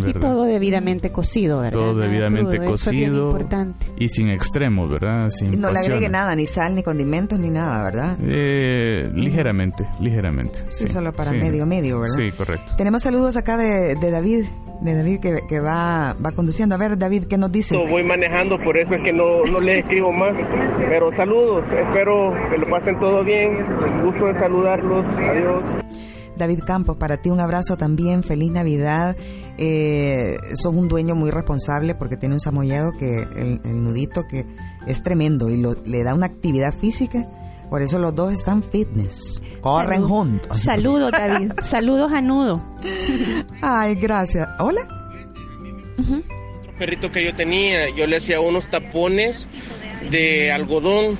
[0.07, 1.71] Y todo debidamente cocido, ¿verdad?
[1.79, 3.85] Todo debidamente crudo, eso es bien cocido importante.
[3.97, 5.29] y sin extremos, ¿verdad?
[5.31, 8.17] Sin Y no le agregue nada, ni sal, ni condimentos, ni nada, ¿verdad?
[8.21, 10.59] Eh, ligeramente, ligeramente.
[10.69, 11.35] Sí, Sí, solo para sí.
[11.37, 12.15] medio, medio, ¿verdad?
[12.15, 12.73] Sí, correcto.
[12.77, 14.45] Tenemos saludos acá de, de David,
[14.81, 16.75] de David que, que va, va conduciendo.
[16.75, 17.75] A ver, David, ¿qué nos dice?
[17.75, 20.35] Voy manejando, por eso es que no, no les escribo más.
[20.89, 23.65] Pero saludos, espero que lo pasen todo bien.
[24.03, 25.05] Gusto de saludarlos.
[25.05, 25.65] Adiós.
[26.37, 29.17] David Campos, para ti un abrazo también, feliz Navidad.
[29.57, 34.45] Eh, sos un dueño muy responsable porque tiene un samoyedo que el, el nudito que
[34.87, 37.27] es tremendo y lo- le da una actividad física.
[37.69, 39.41] Por eso los dos están fitness.
[39.61, 40.59] Corren Salud- juntos.
[40.59, 41.51] Saludos, David.
[41.63, 42.61] Saludos a Nudo.
[43.61, 44.47] Ay, gracias.
[44.59, 44.87] Hola.
[46.79, 49.47] Perrito que yo tenía, yo le hacía unos tapones
[50.09, 51.19] de algodón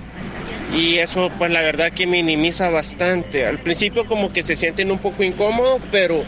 [0.76, 3.46] y eso pues la verdad que minimiza bastante.
[3.46, 6.24] Al principio como que se sienten un poco incómodos, pero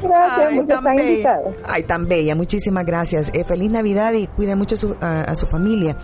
[0.01, 1.09] Gracias, muchos tan están bella.
[1.09, 1.55] invitados.
[1.67, 3.31] Ay, tan bella, muchísimas gracias.
[3.33, 5.97] Eh, feliz Navidad y cuide mucho su- a, a su familia.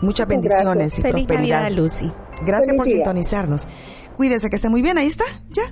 [0.00, 1.62] Muchas bendiciones y Feliz prosperidad.
[1.62, 2.12] Navidad, Lucy.
[2.44, 2.94] Gracias Feliz por día.
[2.96, 3.66] sintonizarnos.
[4.16, 4.98] Cuídese que esté muy bien.
[4.98, 5.62] Ahí está, ya.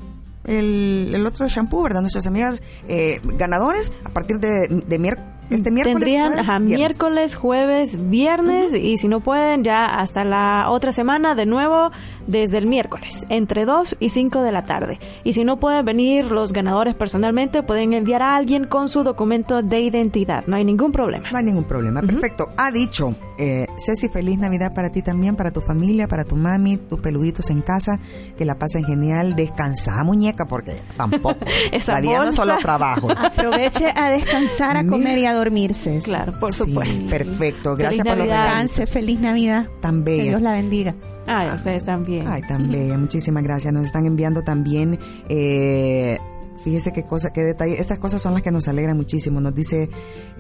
[0.45, 2.01] El, el otro shampoo, ¿verdad?
[2.01, 5.19] Nuestras amigas eh, ganadores a partir de, de mier-
[5.51, 5.99] este miércoles.
[5.99, 11.35] Tendrían jueves, ajá, miércoles, jueves, viernes y si no pueden ya hasta la otra semana
[11.35, 11.91] de nuevo
[12.27, 14.99] desde el miércoles entre 2 y 5 de la tarde.
[15.23, 19.63] Y si no pueden venir los ganadores personalmente pueden enviar a alguien con su documento
[19.63, 20.45] de identidad.
[20.47, 21.31] No hay ningún problema.
[21.31, 22.01] No hay ningún problema.
[22.01, 22.51] Perfecto.
[22.57, 26.77] Ha dicho, eh, Ceci, feliz Navidad para ti también, para tu familia, para tu mami,
[26.77, 27.99] tus peluditos en casa.
[28.37, 29.35] Que la pasen genial.
[29.37, 31.37] Descansa, muñeca, porque tampoco.
[31.87, 33.11] La vida no es solo trabajo.
[33.11, 36.01] Aproveche a descansar, a comer y a dormirse.
[36.03, 37.11] Claro, por Sí, supuesto.
[37.11, 37.77] perfecto.
[37.77, 38.45] Gracias Feliz por los Navidad.
[38.45, 38.71] regalitos.
[38.77, 39.69] Descanse, feliz Navidad.
[39.81, 40.23] Tan Que.
[40.25, 40.95] Dios la bendiga.
[41.27, 42.29] Ay, ustedes también.
[42.29, 42.99] Ay, tan bella.
[42.99, 43.73] Muchísimas gracias.
[43.73, 44.99] Nos están enviando también.
[45.29, 46.19] Eh,
[46.65, 47.79] fíjese qué cosa, qué detalle.
[47.79, 49.41] Estas cosas son las que nos alegran muchísimo.
[49.41, 49.91] Nos dice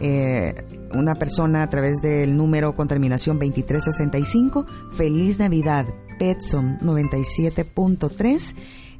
[0.01, 0.55] eh,
[0.93, 4.66] una persona a través del número con terminación 2365.
[4.97, 5.87] Feliz Navidad.
[6.18, 8.55] Petson 97.3.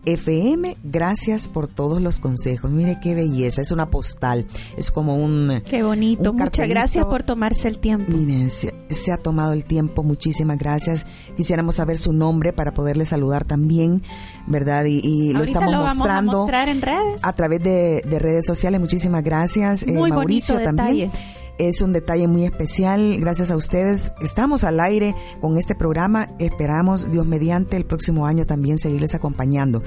[0.07, 2.71] FM, gracias por todos los consejos.
[2.71, 4.47] Mire qué belleza, es una postal,
[4.77, 5.63] es como un...
[5.69, 6.33] Qué bonito.
[6.33, 8.13] un Muchas gracias por tomarse el tiempo.
[8.13, 11.07] Miren, se, se ha tomado el tiempo, muchísimas gracias.
[11.37, 14.03] Quisiéramos saber su nombre para poderle saludar también,
[14.47, 14.85] ¿verdad?
[14.85, 17.25] Y, y lo estamos lo vamos a mostrando mostrar en redes.
[17.25, 18.81] a través de, de redes sociales.
[18.81, 19.83] Muchísimas gracias.
[19.85, 21.11] Eh, Mauricio bonito también.
[21.11, 21.44] detalle.
[21.59, 23.17] Es un detalle muy especial.
[23.21, 24.13] Gracias a ustedes.
[24.21, 26.31] Estamos al aire con este programa.
[26.41, 29.83] Esperamos, Dios mediante, el próximo año también seguirles acompañando.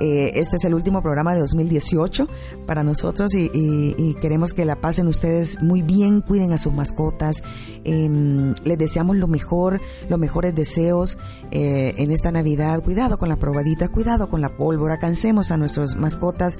[0.00, 2.26] Eh, este es el último programa de 2018
[2.66, 6.22] para nosotros y, queremos que la pasen ustedes muy bien.
[6.22, 7.42] Cuiden a sus mascotas.
[7.84, 11.18] Em, les deseamos lo mejor, los mejores deseos
[11.50, 12.82] eh, en esta Navidad.
[12.82, 14.98] Cuidado con las probaditas, cuidado con la pólvora.
[14.98, 16.58] Cansemos a nuestras mascotas.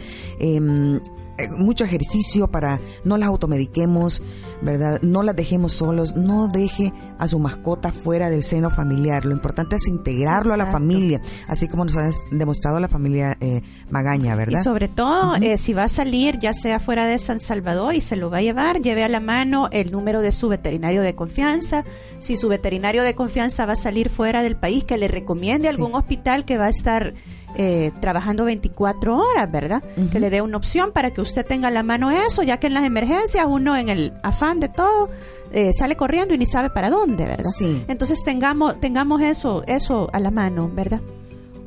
[1.42, 4.22] Eh, mucho ejercicio para no las automediquemos,
[4.62, 5.00] ¿verdad?
[5.02, 9.24] No las dejemos solos, no deje a su mascota fuera del seno familiar.
[9.24, 13.62] Lo importante es integrarlo a la familia, así como nos ha demostrado la familia eh,
[13.90, 14.60] Magaña, ¿verdad?
[14.60, 18.00] Y sobre todo, eh, si va a salir, ya sea fuera de San Salvador y
[18.00, 21.14] se lo va a llevar, lleve a la mano el número de su veterinario de
[21.14, 21.84] confianza.
[22.18, 25.74] Si su veterinario de confianza va a salir fuera del país, que le recomiende Sí.
[25.74, 27.14] algún hospital que va a estar
[27.56, 29.82] eh, trabajando 24 horas, ¿verdad?
[30.10, 32.66] Que le dé una opción para que usted tenga a la mano eso, ya que
[32.66, 35.10] en las emergencias uno en el afán de todo
[35.52, 37.50] eh, sale corriendo y ni sabe para dónde, ¿verdad?
[37.50, 37.84] Sí.
[37.88, 41.00] Entonces tengamos tengamos eso eso a la mano, ¿verdad?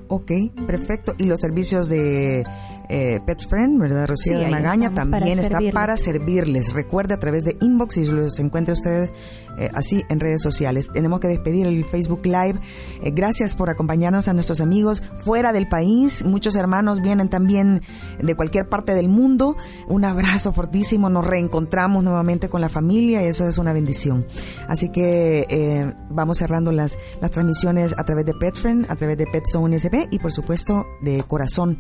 [0.08, 0.32] Ok,
[0.68, 1.16] perfecto.
[1.18, 2.46] Y los servicios de
[2.90, 4.08] eh, Pet Friend, ¿verdad?
[4.08, 6.74] Rocío Sí, de Magaña para también está para servirles.
[6.74, 9.10] Recuerde a través de inbox y los encuentre usted
[9.58, 10.90] eh, así en redes sociales.
[10.92, 12.60] Tenemos que despedir el Facebook Live.
[13.02, 16.26] Eh, gracias por acompañarnos a nuestros amigos fuera del país.
[16.26, 17.82] Muchos hermanos vienen también
[18.22, 19.56] de cualquier parte del mundo.
[19.88, 21.10] Un abrazo fortísimo.
[21.10, 24.26] Nos reencontramos nuevamente con la familia y eso es una bendición.
[24.68, 29.26] Así que eh, vamos cerrando las, las transmisiones a través de PetFriend, a través de
[29.26, 31.78] Pet Zone SB y por supuesto de Corazón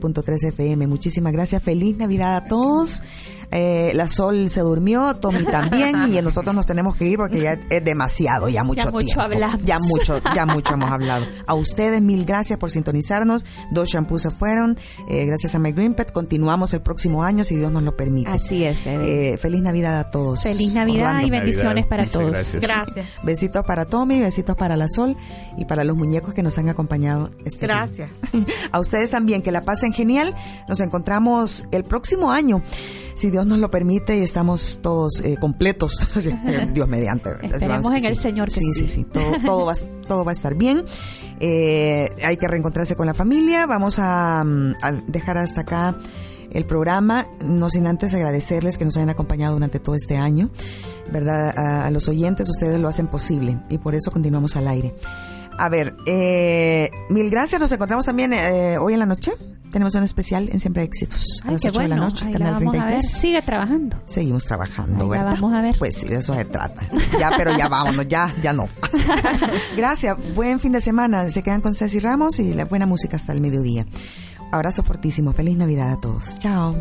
[0.00, 0.86] 97.3 FM.
[0.86, 1.62] Muchísimas gracias.
[1.62, 3.02] Feliz Navidad a todos.
[3.50, 7.58] Eh, la Sol se durmió, Tommy también y nosotros nos tenemos que ir porque ya
[7.70, 9.20] es demasiado, ya mucho mucho tiempo.
[9.22, 9.62] hablamos.
[9.64, 11.24] Ya mucho, ya mucho hemos hablado.
[11.46, 13.46] A ustedes mil gracias por sintonizarnos.
[13.70, 14.76] Dos shampoos se fueron.
[15.08, 16.12] Eh, gracias a My Green Pet.
[16.12, 18.30] Continuamos el próximo año si Dios nos lo permite.
[18.30, 18.86] Así es.
[18.86, 20.42] Eh, feliz Navidad a todos.
[20.42, 21.26] Feliz Navidad Orlando.
[21.26, 22.32] y bendiciones para Muchas todos.
[22.32, 22.62] gracias.
[22.62, 23.06] Gracias.
[23.22, 25.16] Besitos para Tommy, besitos para la Sol
[25.56, 27.76] y para los muñecos que nos han acompañado este día.
[27.86, 28.10] Gracias.
[28.72, 30.34] A ustedes también, que la pasen genial.
[30.68, 32.62] Nos encontramos el próximo año,
[33.16, 36.06] si Dios nos lo permite y estamos todos eh, completos.
[36.72, 37.30] Dios mediante.
[37.42, 38.72] Esperemos en el Señor que sí.
[38.74, 38.88] Sí, sí.
[38.88, 39.72] sí, Todo, todo, va,
[40.06, 40.84] todo va a estar bien.
[41.40, 43.66] Eh, hay que reencontrarse con la familia.
[43.66, 45.96] Vamos a, mm, a dejar hasta acá
[46.52, 50.50] el programa, no sin antes agradecerles que nos hayan acompañado durante todo este año,
[51.12, 51.52] ¿verdad?
[51.56, 54.94] A, a los oyentes, ustedes lo hacen posible y por eso continuamos al aire.
[55.58, 57.60] A ver, eh, mil gracias.
[57.60, 59.32] Nos encontramos también eh, hoy en la noche.
[59.70, 62.08] Tenemos un especial en Siempre Éxitos a Ay, las qué 8 de la bueno.
[62.10, 62.98] noche, Ahí la Canal vamos a ver.
[63.00, 63.20] 33.
[63.20, 63.96] Sigue trabajando.
[64.06, 65.74] Seguimos trabajando, Ahí la vamos a ver.
[65.78, 66.88] Pues sí, de eso se trata.
[67.18, 68.68] Ya, pero ya vámonos, ya, ya no.
[69.76, 71.28] Gracias, buen fin de semana.
[71.28, 73.86] Se quedan con Ceci Ramos y la buena música hasta el mediodía.
[74.52, 76.38] Abrazo fortísimo, feliz Navidad a todos.
[76.38, 76.74] Chao.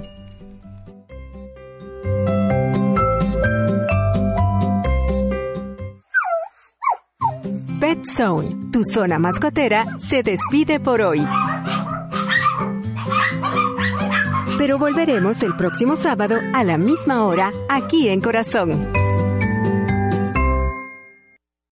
[7.85, 11.23] Pet Zone, tu zona mascotera, se despide por hoy.
[14.57, 19.04] Pero volveremos el próximo sábado a la misma hora aquí en Corazón.